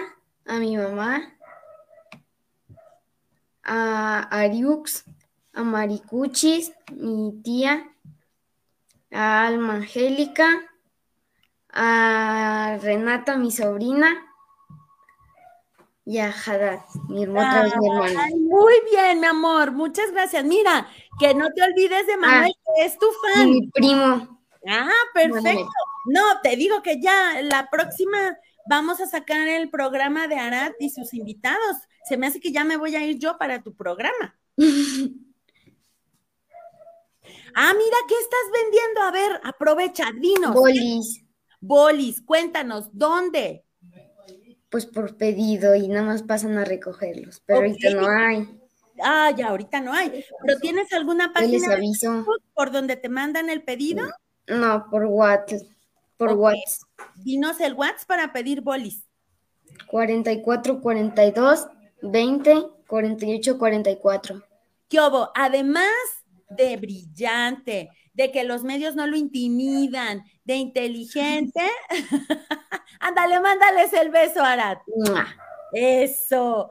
a 0.46 0.58
mi 0.58 0.76
mamá, 0.76 1.36
a 3.64 4.20
Ariux, 4.30 5.04
a 5.52 5.62
Maricuchis, 5.64 6.72
mi 6.92 7.40
tía, 7.42 7.90
a 9.10 9.46
Alma 9.46 9.74
Angélica, 9.74 10.71
a 11.72 12.78
Renata, 12.82 13.36
mi 13.36 13.50
sobrina, 13.50 14.32
y 16.04 16.18
a 16.18 16.30
Haddad, 16.30 16.80
mi, 17.08 17.22
hermana. 17.22 17.72
muy 18.34 18.74
bien, 18.90 19.20
mi 19.20 19.26
amor, 19.26 19.70
muchas 19.70 20.10
gracias. 20.10 20.44
Mira, 20.44 20.88
que 21.18 21.32
no 21.32 21.48
te 21.52 21.62
olvides 21.62 22.06
de 22.06 22.16
Manuel, 22.16 22.52
ah, 22.52 22.72
que 22.76 22.84
es 22.84 22.98
tu 22.98 23.06
fan. 23.22 23.50
Mi 23.50 23.68
primo. 23.68 24.40
Ah, 24.66 24.90
perfecto. 25.14 25.68
No, 26.06 26.40
te 26.42 26.56
digo 26.56 26.82
que 26.82 27.00
ya 27.00 27.40
la 27.42 27.70
próxima 27.70 28.36
vamos 28.66 29.00
a 29.00 29.06
sacar 29.06 29.46
el 29.46 29.70
programa 29.70 30.26
de 30.26 30.36
Arad 30.36 30.72
y 30.80 30.90
sus 30.90 31.14
invitados. 31.14 31.76
Se 32.04 32.16
me 32.16 32.26
hace 32.26 32.40
que 32.40 32.50
ya 32.50 32.64
me 32.64 32.76
voy 32.76 32.96
a 32.96 33.04
ir 33.04 33.18
yo 33.18 33.38
para 33.38 33.62
tu 33.62 33.74
programa. 33.74 34.36
ah, 37.54 37.74
mira, 37.74 37.96
¿qué 38.08 38.14
estás 38.20 38.50
vendiendo? 38.52 39.02
A 39.02 39.10
ver, 39.12 39.40
aprovecha, 39.44 40.10
dinos. 40.20 40.52
Bolis. 40.52 41.24
Bolis, 41.62 42.20
cuéntanos, 42.20 42.88
¿dónde? 42.92 43.64
Pues 44.68 44.84
por 44.84 45.16
pedido 45.16 45.76
y 45.76 45.86
nada 45.86 46.02
más 46.02 46.22
pasan 46.24 46.58
a 46.58 46.64
recogerlos, 46.64 47.40
pero 47.46 47.60
ahorita 47.60 47.90
no 47.90 48.08
hay. 48.08 48.60
Ah, 49.00 49.30
ya, 49.36 49.48
ahorita 49.48 49.80
no 49.80 49.92
hay. 49.92 50.24
¿Pero 50.44 50.58
tienes 50.58 50.92
alguna 50.92 51.32
página 51.32 51.78
por 52.54 52.72
donde 52.72 52.96
te 52.96 53.08
mandan 53.08 53.48
el 53.48 53.62
pedido? 53.62 54.04
No, 54.48 54.86
por 54.90 55.04
WhatsApp. 55.04 55.62
Por 56.16 56.32
WhatsApp. 56.32 56.88
Dinos 57.16 57.60
el 57.60 57.74
WhatsApp 57.74 58.08
para 58.08 58.32
pedir 58.32 58.60
bolis. 58.60 59.04
44 59.86 60.80
42 60.80 61.68
20 62.02 62.66
48 62.88 63.58
44. 63.58 64.42
¿Qué 64.88 65.00
hubo? 65.00 65.30
Además 65.34 65.86
de 66.50 66.76
brillante, 66.76 67.88
de 68.14 68.32
que 68.32 68.44
los 68.44 68.64
medios 68.64 68.94
no 68.94 69.06
lo 69.06 69.16
intimidan, 69.16 70.24
de 70.44 70.56
inteligente. 70.56 71.62
Ándale, 73.00 73.40
mándales 73.40 73.92
el 73.92 74.10
beso, 74.10 74.42
Arat. 74.42 74.80
Eso. 75.72 76.70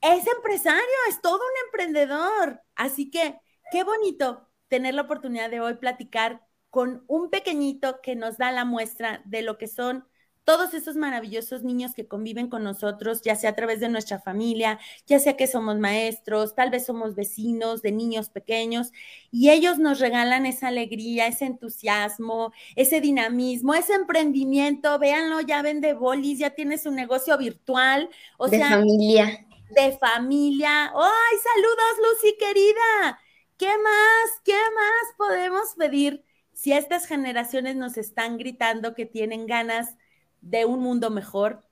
Es 0.00 0.26
empresario, 0.26 0.82
es 1.08 1.20
todo 1.20 1.36
un 1.36 1.66
emprendedor. 1.66 2.60
Así 2.74 3.10
que 3.10 3.38
qué 3.72 3.84
bonito 3.84 4.48
tener 4.68 4.94
la 4.94 5.02
oportunidad 5.02 5.50
de 5.50 5.60
hoy 5.60 5.74
platicar 5.74 6.44
con 6.70 7.04
un 7.06 7.30
pequeñito 7.30 8.00
que 8.02 8.16
nos 8.16 8.36
da 8.36 8.50
la 8.52 8.64
muestra 8.64 9.22
de 9.24 9.42
lo 9.42 9.56
que 9.56 9.68
son 9.68 10.06
todos 10.44 10.74
esos 10.74 10.96
maravillosos 10.96 11.62
niños 11.62 11.94
que 11.94 12.06
conviven 12.06 12.48
con 12.48 12.62
nosotros, 12.62 13.22
ya 13.22 13.34
sea 13.34 13.50
a 13.50 13.54
través 13.54 13.80
de 13.80 13.88
nuestra 13.88 14.20
familia, 14.20 14.78
ya 15.06 15.18
sea 15.18 15.36
que 15.36 15.46
somos 15.46 15.78
maestros, 15.78 16.54
tal 16.54 16.70
vez 16.70 16.84
somos 16.86 17.14
vecinos 17.14 17.82
de 17.82 17.92
niños 17.92 18.28
pequeños, 18.28 18.92
y 19.30 19.50
ellos 19.50 19.78
nos 19.78 20.00
regalan 20.00 20.46
esa 20.46 20.68
alegría, 20.68 21.26
ese 21.26 21.46
entusiasmo, 21.46 22.52
ese 22.76 23.00
dinamismo, 23.00 23.74
ese 23.74 23.94
emprendimiento. 23.94 24.98
Véanlo, 24.98 25.40
ya 25.40 25.62
vende 25.62 25.94
bolis, 25.94 26.38
ya 26.38 26.50
tiene 26.50 26.78
su 26.78 26.90
negocio 26.90 27.36
virtual. 27.38 28.10
O 28.36 28.48
de 28.48 28.60
familia. 28.60 29.46
De 29.70 29.96
familia. 29.98 30.92
¡Ay, 30.94 31.36
saludos, 31.54 32.12
Lucy 32.12 32.36
querida! 32.38 33.18
¿Qué 33.56 33.68
más? 33.68 34.40
¿Qué 34.44 34.52
más 34.52 35.16
podemos 35.16 35.74
pedir? 35.76 36.24
Si 36.52 36.72
estas 36.72 37.06
generaciones 37.06 37.76
nos 37.76 37.96
están 37.96 38.36
gritando 38.36 38.94
que 38.94 39.06
tienen 39.06 39.46
ganas 39.46 39.96
de 40.44 40.66
un 40.66 40.80
mundo 40.80 41.10
mejor, 41.10 41.64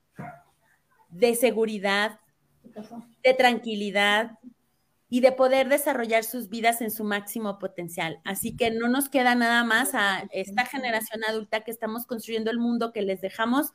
de 1.11 1.35
seguridad, 1.35 2.18
de 3.22 3.35
tranquilidad 3.35 4.38
y 5.11 5.20
de 5.20 5.32
poder 5.32 5.68
desarrollar 5.68 6.24
sus 6.24 6.48
vidas 6.48 6.80
en 6.80 6.90
su 6.90 7.04
máximo 7.04 7.58
potencial. 7.58 8.20
Así 8.24 8.56
que 8.56 8.70
no 8.70 8.88
nos 8.88 9.11
queda 9.11 9.35
nada 9.35 9.62
más 9.62 9.94
a 9.94 10.26
esta 10.32 10.64
generación 10.64 11.22
adulta 11.28 11.61
que 11.61 11.70
estamos 11.70 12.06
construyendo 12.06 12.50
el 12.50 12.58
mundo, 12.58 12.92
que 12.92 13.02
les 13.02 13.20
dejamos 13.20 13.74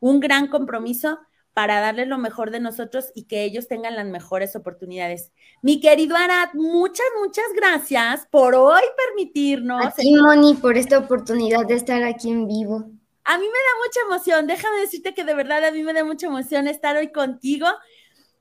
un 0.00 0.18
gran 0.18 0.46
compromiso 0.46 1.18
para 1.52 1.80
darles 1.80 2.08
lo 2.08 2.16
mejor 2.16 2.50
de 2.50 2.60
nosotros 2.60 3.10
y 3.14 3.24
que 3.24 3.44
ellos 3.44 3.68
tengan 3.68 3.96
las 3.96 4.06
mejores 4.06 4.56
oportunidades. 4.56 5.32
Mi 5.60 5.80
querido 5.80 6.16
Arad, 6.16 6.54
muchas, 6.54 7.06
muchas 7.22 7.46
gracias 7.54 8.26
por 8.30 8.54
hoy 8.54 8.82
permitirnos. 8.96 9.84
A 9.84 9.90
ti, 9.90 10.14
Moni, 10.14 10.54
por 10.54 10.78
esta 10.78 10.98
oportunidad 10.98 11.66
de 11.66 11.74
estar 11.74 12.02
aquí 12.04 12.30
en 12.30 12.46
vivo. 12.46 12.97
A 13.30 13.36
mí 13.36 13.44
me 13.44 13.50
da 13.50 13.84
mucha 13.84 14.00
emoción, 14.06 14.46
déjame 14.46 14.78
decirte 14.78 15.12
que 15.12 15.22
de 15.22 15.34
verdad 15.34 15.62
a 15.62 15.70
mí 15.70 15.82
me 15.82 15.92
da 15.92 16.02
mucha 16.02 16.28
emoción 16.28 16.66
estar 16.66 16.96
hoy 16.96 17.12
contigo. 17.12 17.66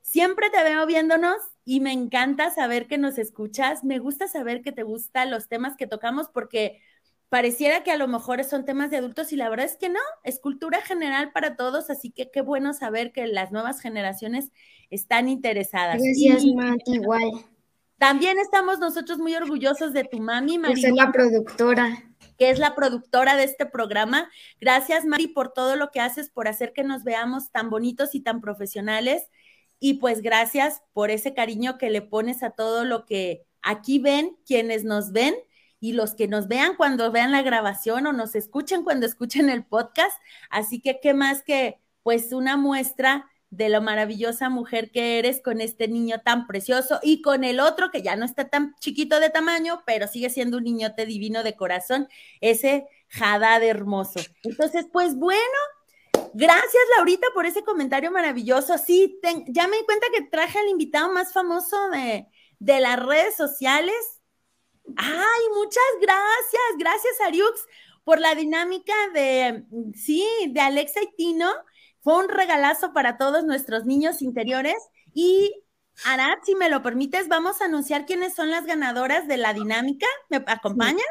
Siempre 0.02 0.50
te 0.50 0.64
veo 0.64 0.86
viéndonos 0.86 1.36
y 1.66 1.82
me 1.82 1.92
encanta 1.92 2.52
saber 2.52 2.88
que 2.88 2.98
nos 2.98 3.18
escuchas. 3.18 3.84
Me 3.84 4.00
gusta 4.00 4.30
saber 4.30 4.62
que 4.62 4.72
te 4.72 4.84
gustan 4.84 5.30
los 5.30 5.50
temas 5.50 5.76
que 5.76 5.88
tocamos 5.88 6.30
porque 6.30 6.80
pareciera 7.28 7.84
que 7.84 7.92
a 7.92 7.98
lo 7.98 8.08
mejor 8.08 8.42
son 8.46 8.64
temas 8.64 8.90
de 8.90 8.96
adultos 8.96 9.34
y 9.34 9.36
la 9.36 9.50
verdad 9.50 9.66
es 9.66 9.76
que 9.76 9.90
no, 9.90 10.00
es 10.24 10.40
cultura 10.40 10.82
general 10.82 11.34
para 11.34 11.58
todos, 11.58 11.90
así 11.90 12.12
que 12.12 12.32
qué 12.32 12.40
bueno 12.40 12.74
saber 12.74 13.12
que 13.12 13.28
las 13.28 13.52
nuevas 13.52 13.82
generaciones 13.82 14.54
están 14.90 15.28
interesadas. 15.28 16.02
Gracias, 16.02 16.46
Mati, 16.56 16.94
igual. 16.94 17.30
También 17.98 18.40
estamos 18.40 18.80
nosotros 18.80 19.18
muy 19.18 19.36
orgullosos 19.36 19.92
de 19.92 20.06
tu 20.06 20.22
mami, 20.22 20.58
María. 20.60 20.88
Soy 20.88 20.96
la 20.96 21.12
productora 21.12 22.08
que 22.38 22.50
es 22.50 22.60
la 22.60 22.76
productora 22.76 23.36
de 23.36 23.44
este 23.44 23.66
programa. 23.66 24.30
Gracias, 24.60 25.06
Mari, 25.06 25.28
por 25.28 25.54
todo 25.54 25.76
lo 25.76 25.92
que 25.92 26.00
haces, 26.00 26.30
por 26.30 26.48
hacer 26.48 26.74
que 26.74 26.84
nos 26.84 27.04
veamos 27.04 27.52
tan 27.52 27.70
bonitos 27.70 28.16
y 28.16 28.22
tan 28.22 28.42
profesionales. 28.42 29.30
Y 29.80 29.96
pues 29.96 30.22
gracias 30.22 30.82
por 30.94 31.12
ese 31.12 31.34
cariño 31.34 31.78
que 31.78 31.90
le 31.90 32.02
pones 32.02 32.44
a 32.44 32.52
todo 32.52 32.86
lo 32.86 33.06
que 33.06 33.46
aquí 33.62 34.00
ven, 34.00 34.38
quienes 34.46 34.84
nos 34.84 35.12
ven 35.12 35.36
y 35.80 35.94
los 35.94 36.16
que 36.16 36.28
nos 36.28 36.48
vean 36.48 36.76
cuando 36.76 37.12
vean 37.12 37.32
la 37.32 37.44
grabación 37.44 38.08
o 38.08 38.14
nos 38.14 38.36
escuchen 38.36 38.84
cuando 38.84 39.06
escuchen 39.06 39.50
el 39.50 39.66
podcast. 39.66 40.18
Así 40.50 40.82
que, 40.82 41.00
¿qué 41.00 41.14
más 41.14 41.44
que 41.44 41.80
pues 42.04 42.32
una 42.32 42.58
muestra 42.58 43.30
de 43.50 43.70
la 43.70 43.80
maravillosa 43.80 44.50
mujer 44.50 44.92
que 44.92 45.20
eres 45.20 45.42
con 45.42 45.62
este 45.62 45.88
niño 45.88 46.22
tan 46.22 46.48
precioso 46.48 47.00
y 47.02 47.22
con 47.22 47.44
el 47.44 47.60
otro 47.60 47.92
que 47.92 48.02
ya 48.02 48.16
no 48.16 48.26
está 48.26 48.50
tan 48.50 48.76
chiquito 48.80 49.20
de 49.20 49.30
tamaño, 49.30 49.84
pero 49.86 50.08
sigue 50.08 50.30
siendo 50.30 50.58
un 50.58 50.66
niñote 50.66 51.06
divino 51.06 51.44
de 51.44 51.56
corazón, 51.56 52.08
ese 52.42 52.88
Haddad 53.20 53.64
hermoso. 53.64 54.20
Entonces, 54.44 54.86
pues 54.92 55.16
bueno, 55.16 55.58
gracias 56.34 56.84
Laurita 56.98 57.28
por 57.34 57.46
ese 57.46 57.64
comentario 57.64 58.12
maravilloso. 58.12 58.78
Sí, 58.78 59.20
ya 59.48 59.68
me 59.68 59.78
di 59.78 59.86
cuenta 59.86 60.08
que 60.14 60.24
traje 60.24 60.60
al 60.60 60.68
invitado 60.68 61.12
más 61.14 61.32
famoso 61.32 61.90
de, 61.90 62.28
de 62.60 62.80
las 62.82 63.00
redes 63.00 63.36
sociales. 63.36 63.96
Ay, 64.98 65.42
muchas 65.56 65.84
gracias, 66.02 66.62
gracias 66.78 67.22
Ariux 67.26 67.66
por 68.04 68.20
la 68.20 68.36
dinámica 68.36 68.94
de, 69.14 69.66
sí, 69.94 70.26
de 70.50 70.62
Alexa 70.62 71.02
y 71.02 71.14
Tino 71.18 71.50
Fue 72.08 72.20
un 72.20 72.30
regalazo 72.30 72.94
para 72.94 73.18
todos 73.18 73.44
nuestros 73.44 73.86
niños 73.86 74.22
interiores 74.22 74.78
y 75.14 75.52
Arad, 76.06 76.38
si 76.46 76.56
me 76.56 76.70
lo 76.70 76.82
permites, 76.82 77.28
vamos 77.28 77.60
a 77.60 77.66
anunciar 77.66 78.06
quiénes 78.06 78.34
son 78.34 78.50
las 78.50 78.66
ganadoras 78.66 79.28
de 79.28 79.36
la 79.36 79.54
dinámica. 79.54 80.08
¿Me 80.30 80.38
acompañas? 80.38 81.06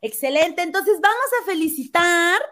Excelente. 0.00 0.62
Entonces, 0.62 0.98
vamos 1.00 1.26
a 1.40 1.46
felicitar 1.46 2.42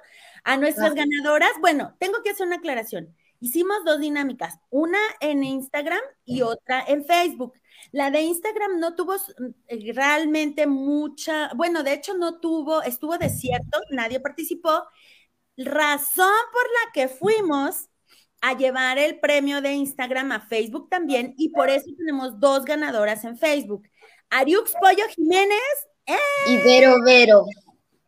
a 0.44 0.56
nuestras 0.56 0.94
ganadoras. 0.94 1.50
Bueno, 1.60 1.96
tengo 1.98 2.22
que 2.22 2.30
hacer 2.30 2.46
una 2.46 2.58
aclaración. 2.58 3.12
Hicimos 3.40 3.78
dos 3.84 3.98
dinámicas, 3.98 4.60
una 4.70 5.00
en 5.18 5.42
Instagram 5.42 5.98
y 6.24 6.42
otra 6.42 6.84
en 6.86 7.04
Facebook. 7.04 7.54
La 7.90 8.12
de 8.12 8.20
Instagram 8.20 8.78
no 8.78 8.94
tuvo 8.94 9.16
eh, 9.66 9.92
realmente 9.92 10.68
mucha, 10.68 11.50
bueno, 11.56 11.82
de 11.82 11.94
hecho 11.94 12.14
no 12.14 12.38
tuvo, 12.38 12.82
estuvo 12.82 13.18
desierto, 13.18 13.80
nadie 13.90 14.20
participó. 14.20 14.84
Razón 15.56 16.32
por 16.52 16.62
la 16.62 16.92
que 16.92 17.08
fuimos 17.08 17.88
a 18.40 18.56
llevar 18.56 18.98
el 18.98 19.20
premio 19.20 19.62
de 19.62 19.72
Instagram 19.72 20.32
a 20.32 20.40
Facebook 20.40 20.88
también 20.90 21.34
y 21.38 21.48
por 21.48 21.70
eso 21.70 21.86
tenemos 21.96 22.38
dos 22.40 22.64
ganadoras 22.64 23.24
en 23.24 23.38
Facebook. 23.38 23.88
Ariux 24.28 24.72
Pollo 24.80 25.04
Jiménez 25.14 25.58
¡eh! 26.06 26.16
y 26.48 26.56
Vero 26.58 26.96
Vero. 27.02 27.44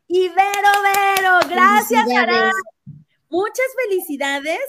Y 0.09 0.29
Vero 0.29 0.71
Vero, 0.83 1.39
gracias 1.49 2.05
Ara. 2.11 2.53
Muchas 3.31 3.67
felicidades. 3.85 4.61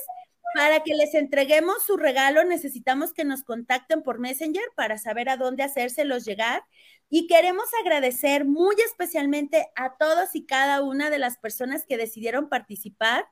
Para 0.55 0.81
que 0.81 0.95
les 0.95 1.13
entreguemos 1.13 1.83
su 1.85 1.97
regalo 1.97 2.43
necesitamos 2.45 3.13
que 3.13 3.25
nos 3.25 3.43
contacten 3.43 4.01
por 4.01 4.17
Messenger 4.17 4.63
para 4.75 4.97
saber 4.97 5.27
a 5.27 5.35
dónde 5.35 5.63
hacérselos 5.63 6.23
llegar. 6.23 6.63
Y 7.09 7.27
queremos 7.27 7.65
agradecer 7.81 8.45
muy 8.45 8.75
especialmente 8.85 9.69
a 9.75 9.97
todos 9.97 10.35
y 10.35 10.45
cada 10.45 10.81
una 10.81 11.09
de 11.09 11.19
las 11.19 11.37
personas 11.37 11.85
que 11.87 11.97
decidieron 11.97 12.49
participar, 12.49 13.25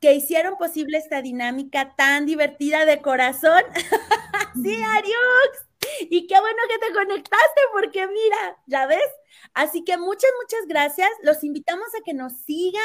que 0.00 0.14
hicieron 0.14 0.56
posible 0.56 0.96
esta 0.96 1.20
dinámica 1.20 1.94
tan 1.96 2.24
divertida 2.24 2.86
de 2.86 3.02
corazón. 3.02 3.62
sí, 4.62 4.82
Ariux. 4.82 5.70
Y 6.08 6.26
qué 6.26 6.40
bueno 6.40 6.62
que 6.68 6.86
te 6.86 6.92
conectaste 6.94 7.60
porque 7.72 8.06
mira, 8.06 8.56
ya 8.66 8.86
ves. 8.86 9.10
Así 9.52 9.84
que 9.84 9.98
muchas, 9.98 10.30
muchas 10.42 10.66
gracias. 10.66 11.10
Los 11.22 11.44
invitamos 11.44 11.88
a 11.98 12.02
que 12.04 12.14
nos 12.14 12.32
sigan 12.32 12.82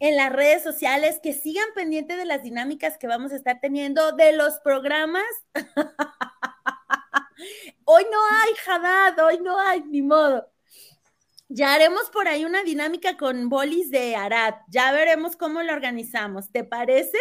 en 0.00 0.16
las 0.16 0.32
redes 0.32 0.62
sociales, 0.62 1.18
que 1.22 1.32
sigan 1.32 1.66
pendientes 1.74 2.16
de 2.16 2.24
las 2.24 2.42
dinámicas 2.42 2.98
que 2.98 3.08
vamos 3.08 3.32
a 3.32 3.36
estar 3.36 3.60
teniendo, 3.60 4.12
de 4.12 4.32
los 4.32 4.58
programas. 4.60 5.24
hoy 7.84 8.04
no 8.10 8.18
hay, 8.24 8.54
Jadad, 8.64 9.18
hoy 9.24 9.38
no 9.40 9.58
hay, 9.60 9.82
ni 9.82 10.02
modo. 10.02 10.50
Ya 11.48 11.74
haremos 11.74 12.10
por 12.10 12.28
ahí 12.28 12.44
una 12.44 12.62
dinámica 12.62 13.16
con 13.16 13.48
bolis 13.48 13.90
de 13.90 14.16
Arad. 14.16 14.54
Ya 14.68 14.92
veremos 14.92 15.36
cómo 15.36 15.62
lo 15.62 15.72
organizamos. 15.72 16.50
¿Te 16.52 16.64
parece? 16.64 17.18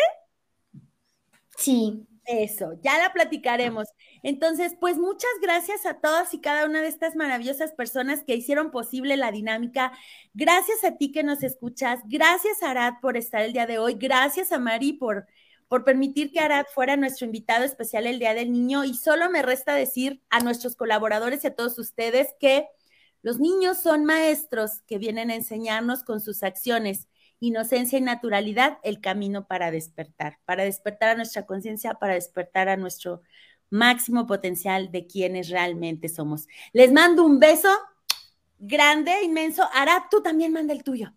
Sí. 1.57 2.07
Eso, 2.27 2.73
ya 2.81 2.97
la 2.97 3.13
platicaremos. 3.13 3.87
Entonces, 4.21 4.75
pues 4.81 4.97
muchas 4.97 5.31
gracias 5.41 5.85
a 5.85 6.01
todas 6.01 6.33
y 6.33 6.41
cada 6.41 6.65
una 6.65 6.81
de 6.81 6.89
estas 6.89 7.15
maravillosas 7.15 7.71
personas 7.71 8.25
que 8.25 8.35
hicieron 8.35 8.69
posible 8.69 9.15
la 9.15 9.31
dinámica. 9.31 9.93
Gracias 10.33 10.83
a 10.83 10.97
ti 10.97 11.13
que 11.13 11.23
nos 11.23 11.41
escuchas. 11.41 12.01
Gracias, 12.05 12.61
Arad, 12.63 12.95
por 13.01 13.15
estar 13.15 13.43
el 13.43 13.53
día 13.53 13.65
de 13.65 13.79
hoy. 13.79 13.93
Gracias 13.93 14.51
a 14.51 14.59
Mari 14.59 14.91
por, 14.91 15.25
por 15.67 15.83
permitir 15.83 16.31
que 16.31 16.39
Arad 16.39 16.65
fuera 16.73 16.95
nuestro 16.95 17.25
invitado 17.25 17.63
especial 17.65 18.07
el 18.07 18.19
Día 18.19 18.33
del 18.33 18.51
Niño. 18.51 18.83
Y 18.85 18.93
solo 18.93 19.29
me 19.29 19.41
resta 19.41 19.73
decir 19.75 20.21
a 20.29 20.39
nuestros 20.39 20.75
colaboradores 20.75 21.43
y 21.43 21.47
a 21.47 21.55
todos 21.55 21.77
ustedes 21.79 22.29
que 22.39 22.67
los 23.21 23.39
niños 23.39 23.77
son 23.77 24.05
maestros 24.05 24.81
que 24.87 24.97
vienen 24.97 25.29
a 25.29 25.35
enseñarnos 25.35 26.03
con 26.03 26.21
sus 26.21 26.43
acciones 26.43 27.07
inocencia 27.39 27.99
y 27.99 28.01
naturalidad, 28.01 28.79
el 28.83 28.99
camino 28.99 29.47
para 29.47 29.71
despertar, 29.71 30.39
para 30.45 30.63
despertar 30.63 31.09
a 31.09 31.15
nuestra 31.15 31.45
conciencia, 31.45 31.93
para 31.95 32.15
despertar 32.15 32.69
a 32.69 32.77
nuestro 32.77 33.21
máximo 33.69 34.25
potencial 34.27 34.91
de 34.91 35.07
quienes 35.07 35.49
realmente 35.49 36.09
somos. 36.09 36.47
Les 36.73 36.91
mando 36.91 37.23
un 37.23 37.39
beso 37.39 37.69
grande, 38.57 39.23
inmenso. 39.23 39.67
Ara, 39.73 40.07
tú 40.09 40.21
también 40.21 40.53
manda 40.53 40.73
el 40.73 40.83
tuyo. 40.83 41.13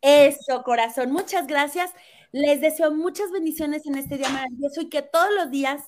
Eso, 0.00 0.62
corazón. 0.64 1.12
Muchas 1.12 1.46
gracias. 1.46 1.90
Les 2.32 2.60
deseo 2.60 2.92
muchas 2.92 3.30
bendiciones 3.32 3.86
en 3.86 3.96
este 3.96 4.16
día 4.16 4.28
maravilloso 4.28 4.82
y 4.82 4.88
que 4.88 5.02
todos 5.02 5.30
los 5.36 5.50
días 5.50 5.82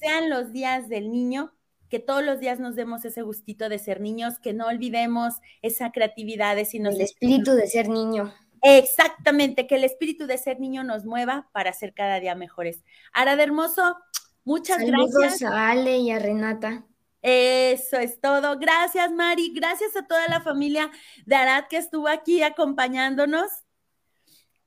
sean 0.00 0.30
los 0.30 0.52
días 0.52 0.88
del 0.88 1.10
niño, 1.10 1.52
que 1.88 1.98
todos 1.98 2.24
los 2.24 2.40
días 2.40 2.60
nos 2.60 2.76
demos 2.76 3.04
ese 3.04 3.22
gustito 3.22 3.68
de 3.68 3.78
ser 3.78 4.00
niños, 4.00 4.38
que 4.38 4.54
no 4.54 4.66
olvidemos 4.66 5.34
esa 5.60 5.92
creatividad, 5.92 6.58
ese 6.58 6.78
el 6.78 7.00
espíritu 7.00 7.52
de 7.52 7.66
ser 7.66 7.88
niño. 7.88 8.32
Exactamente, 8.62 9.66
que 9.66 9.74
el 9.74 9.84
espíritu 9.84 10.26
de 10.26 10.38
ser 10.38 10.60
niño 10.60 10.84
nos 10.84 11.04
mueva 11.04 11.50
para 11.52 11.72
ser 11.72 11.92
cada 11.94 12.20
día 12.20 12.34
mejores. 12.34 12.84
Ara 13.12 13.36
de 13.36 13.42
Hermoso, 13.42 13.96
muchas 14.44 14.78
gracias. 14.78 15.42
a 15.42 15.70
Ale 15.70 15.98
y 15.98 16.10
a 16.10 16.18
Renata. 16.18 16.86
Eso 17.22 17.98
es 17.98 18.20
todo. 18.20 18.58
Gracias, 18.58 19.12
Mari. 19.12 19.52
Gracias 19.54 19.96
a 19.96 20.06
toda 20.06 20.26
la 20.28 20.40
familia 20.40 20.90
de 21.24 21.36
Arad 21.36 21.64
que 21.68 21.76
estuvo 21.76 22.08
aquí 22.08 22.42
acompañándonos. 22.42 23.48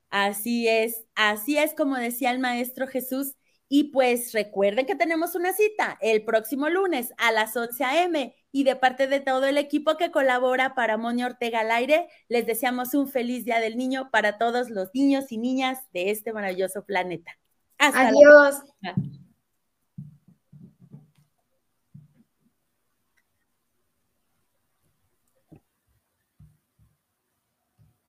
Así 0.09 0.67
es, 0.67 1.05
así 1.15 1.57
es 1.57 1.73
como 1.73 1.95
decía 1.95 2.31
el 2.31 2.39
Maestro 2.39 2.87
Jesús. 2.87 3.35
Y 3.67 3.85
pues 3.85 4.31
recuerden 4.31 4.85
que 4.85 4.95
tenemos 4.95 5.33
una 5.33 5.51
cita 5.51 5.97
el 5.99 6.23
próximo 6.23 6.69
lunes 6.69 7.13
a 7.17 7.31
las 7.31 7.57
11 7.57 7.83
a.m 7.83 8.35
y 8.55 8.63
de 8.63 8.77
parte 8.77 9.07
de 9.07 9.19
todo 9.19 9.47
el 9.47 9.57
equipo 9.57 9.97
que 9.97 10.11
colabora 10.11 10.75
para 10.75 10.95
Moni 10.95 11.25
Ortega 11.25 11.59
al 11.59 11.71
aire, 11.71 12.07
les 12.29 12.45
deseamos 12.45 12.93
un 12.93 13.09
feliz 13.09 13.43
Día 13.43 13.59
del 13.59 13.75
Niño 13.75 14.09
para 14.11 14.37
todos 14.37 14.69
los 14.69 14.91
niños 14.93 15.29
y 15.29 15.37
niñas 15.37 15.79
de 15.91 16.09
este 16.09 16.31
maravilloso 16.31 16.85
planeta. 16.85 17.37
Hasta 17.77 18.07
Adiós. 18.07 18.61